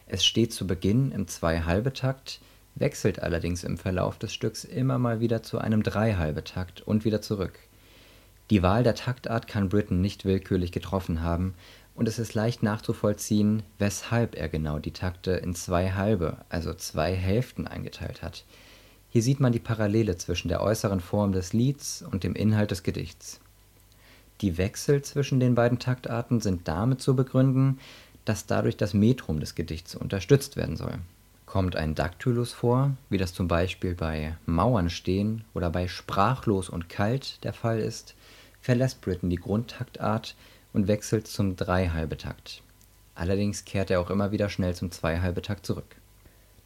Es 0.05 0.23
steht 0.23 0.53
zu 0.53 0.67
Beginn 0.67 1.11
im 1.11 1.27
Zwei-Halbe-Takt, 1.27 2.39
wechselt 2.75 3.19
allerdings 3.19 3.63
im 3.63 3.79
Verlauf 3.79 4.19
des 4.19 4.31
Stücks 4.31 4.63
immer 4.63 4.99
mal 4.99 5.19
wieder 5.19 5.41
zu 5.41 5.57
einem 5.57 5.81
Drei-Halbe-Takt 5.81 6.81
und 6.81 7.03
wieder 7.03 7.23
zurück. 7.23 7.57
Die 8.51 8.61
Wahl 8.61 8.83
der 8.83 8.93
Taktart 8.93 9.47
kann 9.47 9.69
Britten 9.69 10.01
nicht 10.01 10.23
willkürlich 10.23 10.71
getroffen 10.71 11.23
haben, 11.23 11.55
und 11.95 12.07
es 12.07 12.19
ist 12.19 12.33
leicht 12.33 12.61
nachzuvollziehen, 12.61 13.63
weshalb 13.79 14.35
er 14.35 14.49
genau 14.49 14.79
die 14.79 14.91
Takte 14.91 15.31
in 15.31 15.55
zwei 15.55 15.91
halbe, 15.93 16.37
also 16.49 16.73
zwei 16.73 17.15
Hälften 17.15 17.67
eingeteilt 17.67 18.21
hat. 18.21 18.43
Hier 19.09 19.23
sieht 19.23 19.39
man 19.39 19.53
die 19.53 19.59
Parallele 19.59 20.17
zwischen 20.17 20.49
der 20.49 20.61
äußeren 20.61 20.99
Form 20.99 21.31
des 21.31 21.53
Lieds 21.53 22.03
und 22.11 22.23
dem 22.25 22.35
Inhalt 22.35 22.71
des 22.71 22.83
Gedichts. 22.83 23.39
Die 24.41 24.57
Wechsel 24.57 25.01
zwischen 25.01 25.39
den 25.39 25.55
beiden 25.55 25.79
Taktarten 25.79 26.41
sind 26.41 26.67
damit 26.67 27.01
zu 27.01 27.15
begründen, 27.15 27.79
dass 28.25 28.45
dadurch 28.45 28.75
das 28.75 28.93
Metrum 28.93 29.39
des 29.39 29.55
Gedichts 29.55 29.95
unterstützt 29.95 30.57
werden 30.57 30.75
soll. 30.75 30.95
Kommt 31.45 31.77
ein 31.77 31.95
Daktylus 31.95 32.51
vor, 32.51 32.91
wie 33.09 33.17
das 33.17 33.33
zum 33.33 33.47
Beispiel 33.47 33.95
bei 33.95 34.35
Mauern 34.45 34.89
stehen 34.89 35.45
oder 35.53 35.69
bei 35.69 35.87
Sprachlos 35.87 36.67
und 36.67 36.89
Kalt 36.89 37.41
der 37.45 37.53
Fall 37.53 37.79
ist, 37.79 38.15
verlässt 38.59 38.99
Britten 38.99 39.29
die 39.29 39.37
Grundtaktart 39.37 40.35
und 40.75 40.89
wechselt 40.89 41.25
zum 41.25 41.55
Dreihalbetakt. 41.55 42.62
Allerdings 43.15 43.63
kehrt 43.63 43.89
er 43.89 44.01
auch 44.01 44.10
immer 44.10 44.32
wieder 44.32 44.50
schnell 44.50 44.75
zum 44.75 44.91
Zweihalbetakt 44.91 45.65
zurück. 45.65 45.96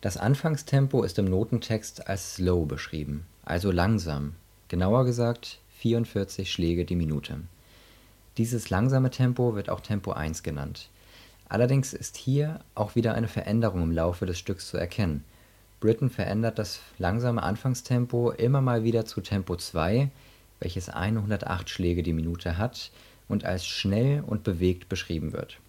Das 0.01 0.18
Anfangstempo 0.18 1.04
ist 1.04 1.20
im 1.20 1.25
Notentext 1.25 2.08
als 2.08 2.36
slow 2.36 2.66
beschrieben, 2.66 3.28
also 3.46 3.72
langsam, 3.72 4.34
genauer 4.68 5.06
gesagt 5.06 5.60
44 5.78 6.51
Schläge 6.51 6.86
die 6.86 6.96
Minute. 6.96 7.42
Dieses 8.38 8.72
langsame 8.72 9.12
Tempo 9.12 9.54
wird 9.54 9.70
auch 9.70 9.82
Tempo 9.82 10.12
1 10.12 10.42
genannt. 10.42 10.89
Allerdings 11.48 11.94
ist 11.94 12.18
hier 12.18 12.62
auch 12.74 12.96
wieder 12.96 13.13
eine 13.13 13.28
Veränderung 13.28 13.84
im 13.84 13.92
Laufe 13.92 14.25
des 14.25 14.39
Stücks 14.39 14.70
zu 14.70 14.78
erkennen. 14.78 15.24
Britten 15.82 16.10
verändert 16.10 16.58
das 16.58 16.80
langsame 16.98 17.44
Anfangstempo 17.44 18.32
immer 18.32 18.62
mal 18.62 18.84
wieder 18.84 19.06
zu 19.06 19.22
Tempo 19.22 19.56
2, 19.56 20.10
welches 20.60 20.89
108 20.89 21.70
Schläge 21.70 22.01
die 22.01 22.13
Minute 22.13 22.58
hat 22.58 22.92
und 23.29 23.45
als 23.45 23.65
schnell 23.65 24.21
und 24.27 24.43
bewegt 24.43 24.89
beschrieben 24.89 25.31
wird. 25.31 25.59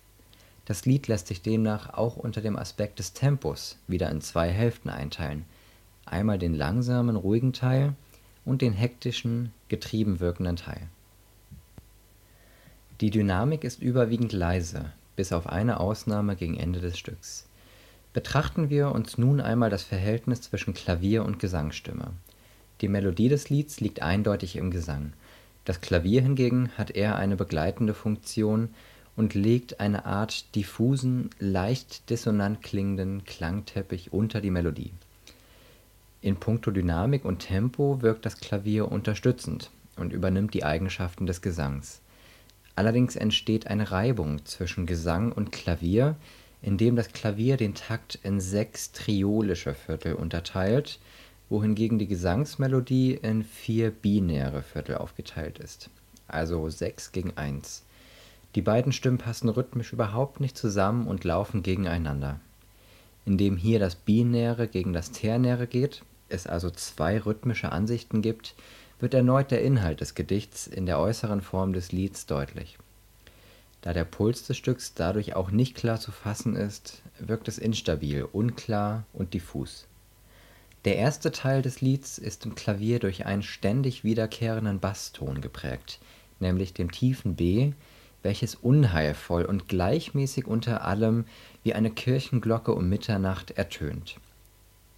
Das 0.65 0.87
Lied 0.87 1.07
lässt 1.07 1.29
sich 1.29 1.43
demnach 1.43 1.95
auch 1.95 2.17
unter 2.17 2.41
dem 2.41 2.57
Aspekt 2.57 2.99
des 2.99 3.13
Tempos 3.13 3.79
wieder 3.87 4.11
in 4.11 4.21
zwei 4.21 4.51
Hälften 4.51 4.89
einteilen. 4.89 5.45
Einmal 6.07 6.39
den 6.39 6.55
langsamen, 6.55 7.17
ruhigen 7.17 7.53
Teil 7.53 7.95
und 8.45 8.63
den 8.63 8.73
hektischen, 8.73 9.53
getrieben 9.69 10.21
wirkenden 10.21 10.57
Teil. 10.57 10.89
Die 13.01 13.11
Dynamik 13.11 13.65
ist 13.65 13.81
überwiegend 13.81 14.33
leise, 14.33 14.93
bis 15.17 15.33
auf 15.33 15.47
eine 15.47 15.81
Ausnahme 15.81 16.37
gegen 16.37 16.57
Ende 16.57 16.81
des 16.81 16.99
Stücks. 16.99 17.47
Betrachten 18.13 18.71
wir 18.71 18.93
uns 18.93 19.19
nun 19.19 19.41
einmal 19.41 19.71
das 19.71 19.85
Verhältnis 19.85 20.43
zwischen 20.43 20.75
Klavier 20.75 21.25
und 21.25 21.39
Gesangsstimme. 21.39 22.13
Die 22.81 22.89
Melodie 22.89 23.29
des 23.29 23.51
Lieds 23.51 23.81
liegt 23.81 24.03
eindeutig 24.03 24.57
im 24.57 24.71
Gesang. 24.71 25.13
Das 25.71 25.81
Klavier 25.81 26.21
hingegen 26.21 26.71
hat 26.77 26.91
eher 26.91 27.15
eine 27.15 27.37
begleitende 27.37 27.95
Funktion 27.95 28.71
und 29.15 29.35
legt 29.35 29.79
eine 29.79 30.05
Art 30.05 30.57
diffusen, 30.57 31.31
leicht 31.39 32.11
dissonant 32.11 32.61
klingenden 32.61 33.23
Klangteppich 33.25 34.13
unter 34.13 34.41
die 34.41 34.51
Melodie. 34.51 34.91
In 36.23 36.35
puncto 36.35 36.73
Dynamik 36.73 37.25
und 37.25 37.39
Tempo 37.39 38.03
wirkt 38.03 38.27
das 38.27 38.39
Klavier 38.39 38.91
unterstützend 38.91 39.71
und 39.95 40.13
übernimmt 40.13 40.55
die 40.55 40.65
Eigenschaften 40.65 41.27
des 41.27 41.41
Gesangs. 41.41 42.01
Allerdings 42.75 43.15
entsteht 43.15 43.69
eine 43.69 43.93
Reibung 43.93 44.45
zwischen 44.47 44.87
Gesang 44.87 45.31
und 45.31 45.53
Klavier, 45.53 46.17
indem 46.63 46.97
das 46.97 47.13
Klavier 47.13 47.57
den 47.57 47.77
Takt 47.77 48.19
in 48.25 48.41
sechs 48.41 48.91
triolische 48.91 49.75
Viertel 49.75 50.15
unterteilt 50.15 50.99
wohingegen 51.51 51.99
die 51.99 52.07
Gesangsmelodie 52.07 53.15
in 53.15 53.45
vier 53.45 53.91
binäre 53.91 54.63
Viertel 54.63 54.97
aufgeteilt 54.97 55.59
ist, 55.59 55.91
also 56.29 56.71
6 56.71 57.13
gegen 57.13 57.37
1. 57.37 57.85
Die 58.55 58.63
beiden 58.63 58.93
Stimmen 58.93 59.19
passen 59.19 59.49
rhythmisch 59.49 59.93
überhaupt 59.93 60.41
nicht 60.41 60.57
zusammen 60.57 61.07
und 61.07 61.25
laufen 61.25 61.63
gegeneinander. 61.63 62.41
Indem 63.27 63.57
hier 63.57 63.79
das 63.79 63.97
Binäre 63.97 64.69
gegen 64.69 64.93
das 64.93 65.13
Ternäre 65.13 65.67
geht, 65.67 66.03
es 66.29 66.47
also 66.47 66.71
zwei 66.71 67.19
rhythmische 67.19 67.71
Ansichten 67.73 68.23
gibt, 68.23 68.55
wird 69.01 69.15
erneut 69.15 69.51
der 69.51 69.63
Inhalt 69.63 70.01
des 70.01 70.15
Gedichts 70.15 70.67
in 70.67 70.87
der 70.87 70.99
äußeren 70.99 71.41
Form 71.41 71.73
des 71.73 71.91
Lieds 71.93 72.27
deutlich. 72.27 72.79
Da 73.83 73.93
der 73.93 74.05
Puls 74.05 74.47
des 74.47 74.57
Stücks 74.57 74.95
dadurch 74.95 75.35
auch 75.35 75.51
nicht 75.51 75.75
klar 75.75 75.99
zu 75.99 76.13
fassen 76.13 76.55
ist, 76.55 77.03
wirkt 77.19 77.49
es 77.49 77.59
instabil, 77.59 78.25
unklar 78.25 79.05
und 79.13 79.33
diffus. 79.33 79.87
Der 80.87 80.97
erste 80.97 81.31
Teil 81.31 81.61
des 81.61 81.83
Lieds 81.83 82.17
ist 82.17 82.47
im 82.47 82.55
Klavier 82.55 83.01
durch 83.01 83.27
einen 83.27 83.43
ständig 83.43 84.03
wiederkehrenden 84.03 84.81
Basston 84.81 85.43
geprägt, 85.43 86.01
nämlich 86.39 86.73
dem 86.73 86.91
tiefen 86.91 87.37
B, 87.37 87.73
welches 88.23 88.55
unheilvoll 88.55 89.45
und 89.45 89.69
gleichmäßig 89.69 90.47
unter 90.47 90.85
allem 90.85 91.27
wie 91.63 91.75
eine 91.75 91.91
Kirchenglocke 91.91 92.75
um 92.75 92.89
Mitternacht 92.89 93.51
ertönt. 93.53 94.17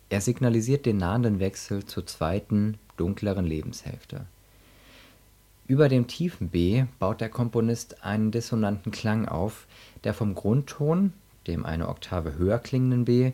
Er 0.09 0.21
signalisiert 0.21 0.87
den 0.87 0.99
nahenden 0.99 1.41
Wechsel 1.41 1.85
zur 1.85 2.07
zweiten, 2.07 2.79
dunkleren 2.97 3.45
Lebenshälfte. 3.45 4.27
Über 5.67 5.89
dem 5.89 6.07
tiefen 6.07 6.51
B 6.51 6.85
baut 7.01 7.21
der 7.21 7.29
Komponist 7.29 8.05
einen 8.05 8.31
dissonanten 8.31 8.93
Klang 8.93 9.27
auf, 9.27 9.67
der 10.05 10.15
vom 10.15 10.35
Grundton, 10.35 11.13
dem 11.47 11.65
eine 11.65 11.89
Oktave 11.89 12.37
höher 12.37 12.59
klingenden 12.59 13.05
B, 13.05 13.33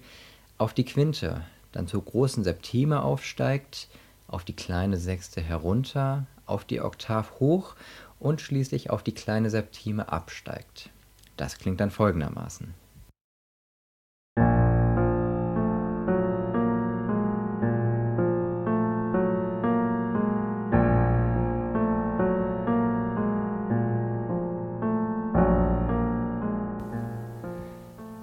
auf 0.57 0.73
die 0.73 0.85
Quinte, 0.85 1.43
dann 1.73 1.87
zur 1.87 2.05
großen 2.05 2.45
Septime 2.45 3.03
aufsteigt, 3.03 3.89
auf 4.27 4.45
die 4.45 4.57
kleine 4.57 4.97
Sechste 4.97 5.41
herunter, 5.41 6.27
auf 6.47 6.65
die 6.65 6.81
Oktav 6.81 7.41
hoch 7.41 7.75
und 8.19 8.41
schließlich 8.41 8.91
auf 8.91 9.03
die 9.03 9.15
kleine 9.15 9.51
Septime 9.51 10.11
absteigt. 10.11 10.91
Das 11.37 11.59
klingt 11.59 11.81
dann 11.81 11.91
folgendermaßen 11.91 12.75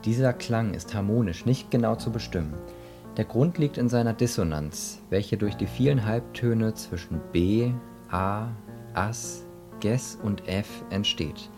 Dieser 0.06 0.34
Klang 0.34 0.76
ist 0.76 0.94
harmonisch 0.94 1.48
nicht 1.48 1.72
genau 1.72 1.96
zu 1.96 2.12
bestimmen. 2.12 2.54
Der 3.18 3.24
Grund 3.24 3.58
liegt 3.58 3.78
in 3.78 3.88
seiner 3.88 4.12
Dissonanz, 4.12 5.02
welche 5.10 5.38
durch 5.38 5.56
die 5.56 5.68
vielen 5.68 6.06
Halbtöne 6.06 6.74
zwischen 6.74 7.22
B, 7.32 7.72
A, 8.10 8.50
As, 8.94 9.46
Ges 9.80 10.18
und 10.22 10.50
F 10.50 10.84
entsteht. 10.90 11.50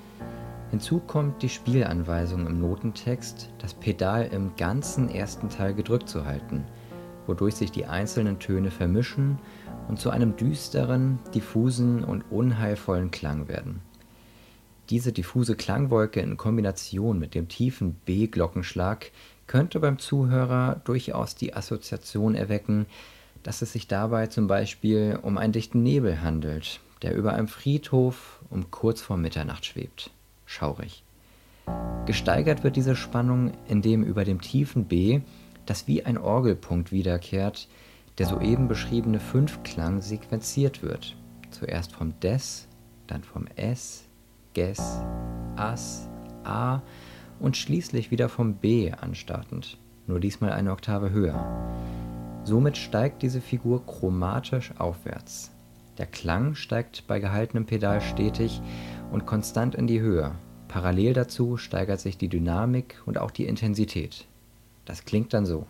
Hinzu 0.69 0.99
kommt 0.99 1.41
die 1.41 1.49
Spielanweisung 1.49 2.45
im 2.45 2.59
Notentext, 2.59 3.49
das 3.57 3.73
Pedal 3.73 4.27
im 4.31 4.55
ganzen 4.55 5.09
ersten 5.09 5.49
Teil 5.49 5.73
gedrückt 5.73 6.09
zu 6.09 6.25
halten, 6.25 6.63
wodurch 7.25 7.55
sich 7.55 7.71
die 7.71 7.85
einzelnen 7.85 8.37
Töne 8.37 8.69
vermischen 8.69 9.39
und 9.87 9.99
zu 9.99 10.11
einem 10.11 10.35
düsteren, 10.35 11.17
diffusen 11.33 12.03
und 12.03 12.23
unheilvollen 12.29 13.09
Klang 13.09 13.47
werden. 13.47 13.81
Diese 14.91 15.11
diffuse 15.11 15.55
Klangwolke 15.55 16.19
in 16.19 16.37
Kombination 16.37 17.17
mit 17.17 17.33
dem 17.33 17.47
tiefen 17.47 17.95
B-Glockenschlag 18.05 19.11
könnte 19.47 19.79
beim 19.79 19.97
Zuhörer 19.97 20.81
durchaus 20.83 21.35
die 21.35 21.53
Assoziation 21.53 22.35
erwecken, 22.35 22.85
dass 23.43 23.61
es 23.61 23.73
sich 23.73 23.87
dabei 23.87 24.27
zum 24.27 24.47
Beispiel 24.47 25.17
um 25.21 25.37
einen 25.37 25.53
dichten 25.53 25.81
Nebel 25.81 26.21
handelt, 26.21 26.79
der 27.01 27.15
über 27.15 27.33
einem 27.33 27.47
Friedhof 27.47 28.41
um 28.49 28.69
kurz 28.71 29.01
vor 29.01 29.17
Mitternacht 29.17 29.65
schwebt. 29.65 30.11
Schaurig. 30.45 31.03
Gesteigert 32.05 32.63
wird 32.63 32.75
diese 32.75 32.95
Spannung, 32.95 33.53
indem 33.67 34.03
über 34.03 34.23
dem 34.23 34.41
tiefen 34.41 34.85
B, 34.85 35.21
das 35.65 35.87
wie 35.87 36.05
ein 36.05 36.17
Orgelpunkt 36.17 36.91
wiederkehrt, 36.91 37.67
der 38.17 38.25
soeben 38.25 38.67
beschriebene 38.67 39.19
Fünfklang 39.19 40.01
sequenziert 40.01 40.81
wird. 40.81 41.15
Zuerst 41.51 41.93
vom 41.93 42.19
Des, 42.19 42.67
dann 43.05 43.23
vom 43.23 43.47
S, 43.55 44.05
Ges, 44.53 44.79
As, 45.55 46.07
A 46.43 46.81
und 47.39 47.57
schließlich 47.57 48.11
wieder 48.11 48.29
vom 48.29 48.55
B 48.55 48.91
anstartend, 48.91 49.77
nur 50.07 50.19
diesmal 50.19 50.51
eine 50.51 50.71
Oktave 50.71 51.11
höher. 51.11 51.45
Somit 52.43 52.77
steigt 52.77 53.21
diese 53.23 53.41
Figur 53.41 53.85
chromatisch 53.85 54.71
aufwärts. 54.77 55.51
Der 55.97 56.05
Klang 56.05 56.55
steigt 56.55 57.07
bei 57.07 57.19
gehaltenem 57.19 57.65
Pedal 57.65 58.01
stetig 58.01 58.61
und 59.11 59.25
konstant 59.25 59.75
in 59.75 59.87
die 59.87 59.99
Höhe. 59.99 60.35
Parallel 60.67 61.13
dazu 61.13 61.57
steigert 61.57 61.99
sich 61.99 62.17
die 62.17 62.29
Dynamik 62.29 63.01
und 63.05 63.17
auch 63.17 63.31
die 63.31 63.45
Intensität. 63.45 64.27
Das 64.85 65.05
klingt 65.05 65.33
dann 65.33 65.45
so. 65.45 65.65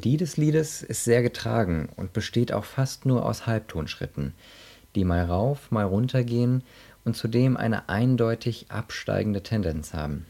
Melodie 0.00 0.16
des 0.16 0.38
Liedes 0.38 0.82
ist 0.82 1.04
sehr 1.04 1.20
getragen 1.20 1.90
und 1.96 2.14
besteht 2.14 2.54
auch 2.54 2.64
fast 2.64 3.04
nur 3.04 3.26
aus 3.26 3.46
Halbtonschritten, 3.46 4.32
die 4.94 5.04
mal 5.04 5.26
rauf, 5.26 5.70
mal 5.70 5.84
runter 5.84 6.24
gehen 6.24 6.64
und 7.04 7.18
zudem 7.18 7.58
eine 7.58 7.90
eindeutig 7.90 8.70
absteigende 8.70 9.42
Tendenz 9.42 9.92
haben. 9.92 10.24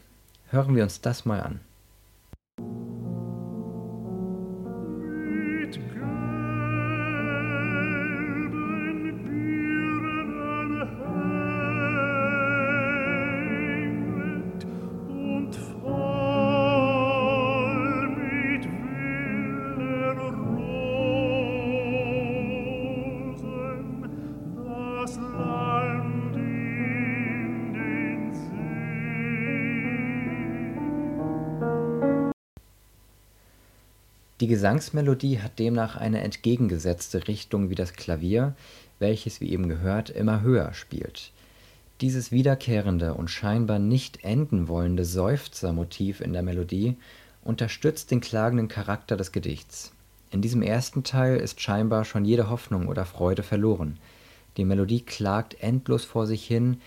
Hören 0.49 0.75
wir 0.75 0.83
uns 0.83 0.99
das 0.99 1.23
mal 1.23 1.39
an. 1.39 1.61
Die 34.41 34.47
Gesangsmelodie 34.47 35.39
hat 35.39 35.59
demnach 35.59 35.97
eine 35.97 36.21
entgegengesetzte 36.21 37.27
Richtung 37.27 37.69
wie 37.69 37.75
das 37.75 37.93
Klavier, 37.93 38.55
welches, 38.97 39.39
wie 39.39 39.51
eben 39.51 39.69
gehört, 39.69 40.09
immer 40.09 40.41
höher 40.41 40.73
spielt. 40.73 41.31
Dieses 42.01 42.31
wiederkehrende 42.31 43.13
und 43.13 43.29
scheinbar 43.29 43.77
nicht 43.77 44.23
enden 44.23 44.67
wollende 44.67 45.05
Seufzermotiv 45.05 46.21
in 46.21 46.33
der 46.33 46.41
Melodie 46.41 46.97
unterstützt 47.43 48.09
den 48.09 48.19
klagenden 48.19 48.67
Charakter 48.67 49.15
des 49.15 49.31
Gedichts. 49.31 49.91
In 50.31 50.41
diesem 50.41 50.63
ersten 50.63 51.03
Teil 51.03 51.37
ist 51.37 51.61
scheinbar 51.61 52.03
schon 52.03 52.25
jede 52.25 52.49
Hoffnung 52.49 52.87
oder 52.87 53.05
Freude 53.05 53.43
verloren. 53.43 53.99
Die 54.57 54.65
Melodie 54.65 55.01
klagt 55.01 55.61
endlos 55.61 56.03
vor 56.03 56.25
sich 56.25 56.47
hin, 56.47 56.81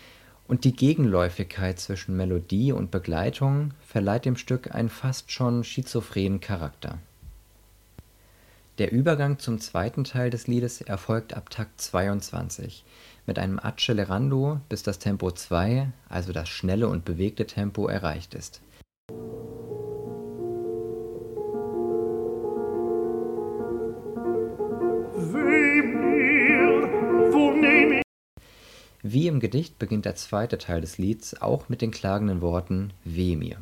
und 0.48 0.64
die 0.64 0.74
Gegenläufigkeit 0.74 1.78
zwischen 1.78 2.16
Melodie 2.16 2.72
und 2.72 2.90
Begleitung 2.90 3.70
verleiht 3.86 4.24
dem 4.24 4.36
Stück 4.36 4.74
einen 4.74 4.88
fast 4.88 5.30
schon 5.30 5.62
schizophrenen 5.62 6.40
Charakter 6.40 6.98
der 8.78 8.90
Übergang 8.90 9.38
zum 9.38 9.60
zweiten 9.60 10.02
Teil 10.02 10.30
des 10.30 10.48
Liedes 10.48 10.80
erfolgt 10.80 11.34
ab 11.34 11.48
Takt 11.48 11.80
22 11.80 12.84
mit 13.24 13.38
einem 13.38 13.60
Accelerando, 13.60 14.60
bis 14.68 14.82
das 14.82 14.98
Tempo 14.98 15.30
2, 15.30 15.92
also 16.08 16.32
das 16.32 16.48
schnelle 16.48 16.88
und 16.88 17.04
bewegte 17.04 17.46
Tempo, 17.46 17.87
erreicht 17.87 18.34
ist. 18.34 18.60
Wie 29.06 29.28
im 29.28 29.38
Gedicht 29.38 29.78
beginnt 29.78 30.06
der 30.06 30.16
zweite 30.16 30.58
Teil 30.58 30.80
des 30.80 30.98
Lieds 30.98 31.40
auch 31.40 31.68
mit 31.68 31.80
den 31.80 31.92
klagenden 31.92 32.40
Worten 32.40 32.92
Weh 33.04 33.37
mir. 33.37 33.58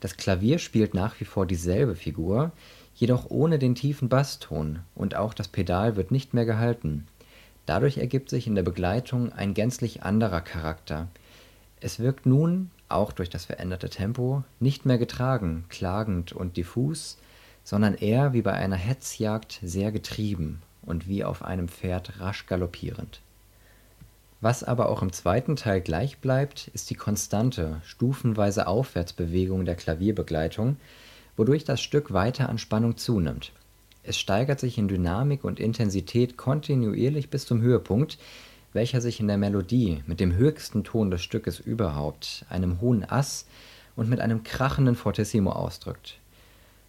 Das 0.00 0.18
Klavier 0.18 0.58
spielt 0.58 0.92
nach 0.92 1.18
wie 1.20 1.24
vor 1.24 1.46
dieselbe 1.46 1.94
Figur, 1.94 2.52
jedoch 2.94 3.30
ohne 3.30 3.58
den 3.58 3.74
tiefen 3.74 4.08
Basston 4.08 4.80
und 4.94 5.16
auch 5.16 5.34
das 5.34 5.48
Pedal 5.48 5.96
wird 5.96 6.10
nicht 6.10 6.34
mehr 6.34 6.44
gehalten. 6.44 7.06
Dadurch 7.66 7.98
ergibt 7.98 8.30
sich 8.30 8.46
in 8.46 8.54
der 8.54 8.62
Begleitung 8.62 9.32
ein 9.32 9.54
gänzlich 9.54 10.02
anderer 10.02 10.40
Charakter. 10.40 11.08
Es 11.80 11.98
wirkt 11.98 12.26
nun, 12.26 12.70
auch 12.88 13.12
durch 13.12 13.30
das 13.30 13.46
veränderte 13.46 13.88
Tempo, 13.88 14.44
nicht 14.60 14.86
mehr 14.86 14.98
getragen, 14.98 15.64
klagend 15.68 16.32
und 16.32 16.56
diffus, 16.56 17.18
sondern 17.64 17.94
eher 17.94 18.32
wie 18.32 18.42
bei 18.42 18.52
einer 18.52 18.76
Hetzjagd 18.76 19.58
sehr 19.62 19.90
getrieben 19.90 20.62
und 20.82 21.08
wie 21.08 21.24
auf 21.24 21.42
einem 21.42 21.68
Pferd 21.68 22.20
rasch 22.20 22.46
galoppierend. 22.46 23.20
Was 24.40 24.62
aber 24.62 24.90
auch 24.90 25.00
im 25.00 25.10
zweiten 25.10 25.56
Teil 25.56 25.80
gleich 25.80 26.18
bleibt, 26.18 26.68
ist 26.74 26.90
die 26.90 26.94
konstante, 26.94 27.80
stufenweise 27.82 28.66
Aufwärtsbewegung 28.66 29.64
der 29.64 29.74
Klavierbegleitung, 29.74 30.76
wodurch 31.36 31.64
das 31.64 31.80
Stück 31.80 32.12
weiter 32.12 32.48
an 32.48 32.58
Spannung 32.58 32.96
zunimmt. 32.96 33.52
Es 34.02 34.18
steigert 34.18 34.60
sich 34.60 34.76
in 34.76 34.88
Dynamik 34.88 35.44
und 35.44 35.58
Intensität 35.58 36.36
kontinuierlich 36.36 37.30
bis 37.30 37.46
zum 37.46 37.62
Höhepunkt, 37.62 38.18
welcher 38.74 39.00
sich 39.00 39.20
in 39.20 39.28
der 39.28 39.38
Melodie 39.38 40.02
mit 40.06 40.20
dem 40.20 40.34
höchsten 40.34 40.84
Ton 40.84 41.10
des 41.10 41.22
Stückes 41.22 41.58
überhaupt, 41.58 42.44
einem 42.50 42.80
hohen 42.80 43.08
Ass 43.08 43.46
und 43.96 44.10
mit 44.10 44.20
einem 44.20 44.42
krachenden 44.42 44.96
Fortissimo 44.96 45.52
ausdrückt. 45.52 46.18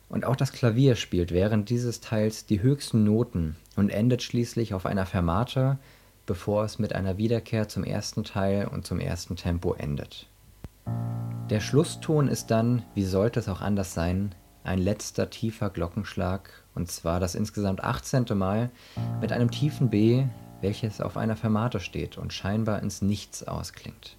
Und 0.10 0.25
auch 0.25 0.36
das 0.36 0.51
Klavier 0.51 0.95
spielt 0.95 1.31
während 1.31 1.69
dieses 1.69 2.01
Teils 2.01 2.45
die 2.45 2.62
höchsten 2.62 3.03
Noten 3.03 3.55
und 3.75 3.89
endet 3.89 4.21
schließlich 4.21 4.73
auf 4.73 4.86
einer 4.86 5.05
Fermata, 5.05 5.79
bevor 6.25 6.65
es 6.65 6.79
mit 6.79 6.93
einer 6.93 7.17
Wiederkehr 7.17 7.67
zum 7.67 7.84
ersten 7.84 8.23
Teil 8.23 8.67
und 8.67 8.86
zum 8.86 8.99
ersten 8.99 9.36
Tempo 9.36 9.73
endet 9.73 10.27
der 11.49 11.60
Schlusston 11.60 12.27
ist 12.27 12.49
dann, 12.49 12.81
wie 12.95 13.03
sollte 13.03 13.39
es 13.39 13.47
auch 13.47 13.62
anders 13.62 13.93
sein, 13.93 14.34
ein 14.63 14.79
letzter 14.79 15.29
tiefer 15.29 15.69
Glockenschlag, 15.69 16.49
und 16.73 16.89
zwar 16.89 17.19
das 17.19 17.36
insgesamt 17.36 17.84
18. 17.84 18.25
Mal 18.34 18.71
mit 19.21 19.31
einem 19.31 19.51
tiefen 19.51 19.91
B, 19.91 20.25
welches 20.62 21.01
auf 21.01 21.17
einer 21.17 21.36
Fermate 21.36 21.79
steht 21.79 22.17
und 22.17 22.34
scheinbar 22.34 22.81
ins 22.81 23.03
Nichts 23.03 23.43
ausklingt. 23.43 24.17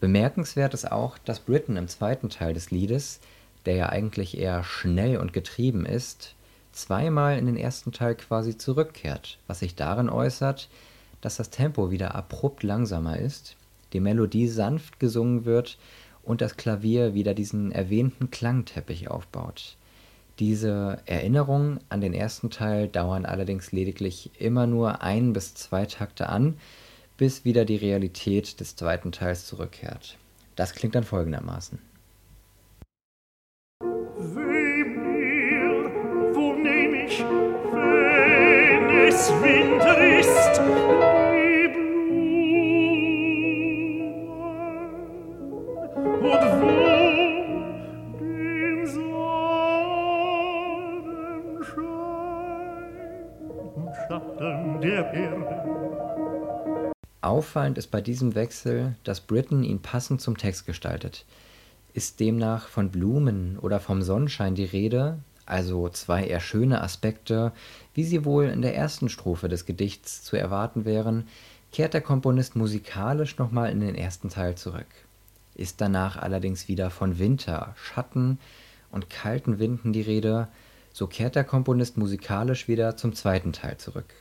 Bemerkenswert 0.00 0.72
ist 0.72 0.90
auch, 0.90 1.18
dass 1.18 1.40
Britten 1.40 1.76
im 1.76 1.88
zweiten 1.88 2.30
Teil 2.30 2.54
des 2.54 2.70
Liedes, 2.70 3.20
der 3.66 3.76
ja 3.76 3.88
eigentlich 3.90 4.38
eher 4.38 4.64
schnell 4.64 5.18
und 5.18 5.34
getrieben 5.34 5.84
ist, 5.84 6.34
zweimal 6.72 7.36
in 7.36 7.44
den 7.44 7.56
ersten 7.58 7.92
Teil 7.92 8.14
quasi 8.14 8.56
zurückkehrt, 8.56 9.38
was 9.46 9.58
sich 9.58 9.74
darin 9.74 10.08
äußert, 10.08 10.70
dass 11.20 11.36
das 11.36 11.50
Tempo 11.50 11.90
wieder 11.90 12.14
abrupt 12.14 12.62
langsamer 12.62 13.18
ist 13.18 13.56
die 13.94 14.00
Melodie 14.00 14.48
sanft 14.48 15.00
gesungen 15.00 15.46
wird 15.46 15.78
und 16.22 16.42
das 16.42 16.56
Klavier 16.56 17.14
wieder 17.14 17.32
diesen 17.32 17.72
erwähnten 17.72 18.30
Klangteppich 18.30 19.08
aufbaut. 19.08 19.76
Diese 20.40 21.00
Erinnerungen 21.06 21.78
an 21.88 22.00
den 22.00 22.12
ersten 22.12 22.50
Teil 22.50 22.88
dauern 22.88 23.24
allerdings 23.24 23.72
lediglich 23.72 24.30
immer 24.38 24.66
nur 24.66 25.02
ein 25.02 25.32
bis 25.32 25.54
zwei 25.54 25.86
Takte 25.86 26.28
an, 26.28 26.58
bis 27.16 27.44
wieder 27.44 27.64
die 27.64 27.76
Realität 27.76 28.58
des 28.58 28.74
zweiten 28.74 29.12
Teils 29.12 29.46
zurückkehrt. 29.46 30.18
Das 30.56 30.74
klingt 30.74 30.96
dann 30.96 31.04
folgendermaßen. 31.04 31.78
Auffallend 57.34 57.78
ist 57.78 57.90
bei 57.90 58.00
diesem 58.00 58.36
Wechsel, 58.36 58.94
dass 59.02 59.20
Britten 59.20 59.64
ihn 59.64 59.82
passend 59.82 60.20
zum 60.20 60.38
Text 60.38 60.66
gestaltet. 60.66 61.24
Ist 61.92 62.20
demnach 62.20 62.68
von 62.68 62.92
Blumen 62.92 63.58
oder 63.58 63.80
vom 63.80 64.02
Sonnenschein 64.02 64.54
die 64.54 64.64
Rede, 64.64 65.18
also 65.44 65.88
zwei 65.88 66.28
eher 66.28 66.38
schöne 66.38 66.80
Aspekte, 66.80 67.50
wie 67.92 68.04
sie 68.04 68.24
wohl 68.24 68.44
in 68.44 68.62
der 68.62 68.76
ersten 68.76 69.08
Strophe 69.08 69.48
des 69.48 69.66
Gedichts 69.66 70.22
zu 70.22 70.36
erwarten 70.36 70.84
wären, 70.84 71.26
kehrt 71.72 71.92
der 71.92 72.02
Komponist 72.02 72.54
musikalisch 72.54 73.36
nochmal 73.36 73.72
in 73.72 73.80
den 73.80 73.96
ersten 73.96 74.28
Teil 74.28 74.54
zurück. 74.54 74.86
Ist 75.56 75.80
danach 75.80 76.16
allerdings 76.16 76.68
wieder 76.68 76.88
von 76.88 77.18
Winter, 77.18 77.74
Schatten 77.74 78.38
und 78.92 79.10
kalten 79.10 79.58
Winden 79.58 79.92
die 79.92 80.02
Rede, 80.02 80.46
so 80.92 81.08
kehrt 81.08 81.34
der 81.34 81.42
Komponist 81.42 81.96
musikalisch 81.96 82.68
wieder 82.68 82.96
zum 82.96 83.12
zweiten 83.12 83.52
Teil 83.52 83.76
zurück. 83.78 84.14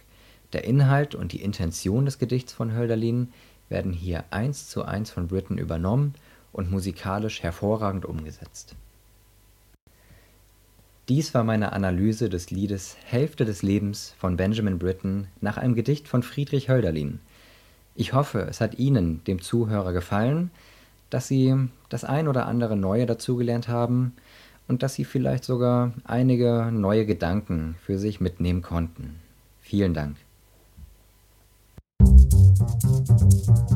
Der 0.54 0.66
Inhalt 0.66 1.16
und 1.16 1.34
die 1.34 1.42
Intention 1.42 2.06
des 2.06 2.20
Gedichts 2.20 2.54
von 2.54 2.76
Hölderlin 2.76 3.30
werden 3.70 3.92
hier 3.92 4.24
eins 4.30 4.70
zu 4.70 4.84
eins 4.86 5.10
von 5.10 5.28
Britten 5.28 5.58
übernommen 5.58 6.14
und 6.52 6.70
musikalisch 6.70 7.42
hervorragend 7.42 8.06
umgesetzt. 8.06 8.76
Dies 11.10 11.34
war 11.34 11.44
meine 11.44 11.74
Analyse 11.74 12.30
des 12.30 12.52
Liedes 12.52 12.96
Hälfte 13.04 13.44
des 13.46 13.64
Lebens 13.64 14.14
von 14.20 14.38
Benjamin 14.38 14.80
Britten 14.80 15.28
nach 15.42 15.58
einem 15.58 15.76
Gedicht 15.76 16.08
von 16.08 16.24
Friedrich 16.24 16.70
Hölderlin. 16.70 17.20
Ich 17.96 18.14
hoffe, 18.14 18.48
es 18.50 18.62
hat 18.62 18.80
Ihnen, 18.80 19.24
dem 19.26 19.42
Zuhörer, 19.42 19.92
gefallen, 19.92 20.52
dass 21.10 21.28
Sie 21.28 21.54
das 21.90 22.04
ein 22.04 22.28
oder 22.28 22.46
andere 22.46 22.78
Neue 22.78 23.06
dazugelernt 23.06 23.68
haben 23.68 24.14
und 24.68 24.82
dass 24.82 24.94
Sie 24.94 25.04
vielleicht 25.04 25.44
sogar 25.44 25.94
einige 26.04 26.70
neue 26.72 27.06
Gedanken 27.06 27.76
für 27.84 27.98
sich 27.98 28.22
mitnehmen 28.22 28.62
konnten. 28.62 29.20
Vielen 29.62 29.94
Dank. 29.94 30.16
Thank 32.66 33.72
you. 33.72 33.73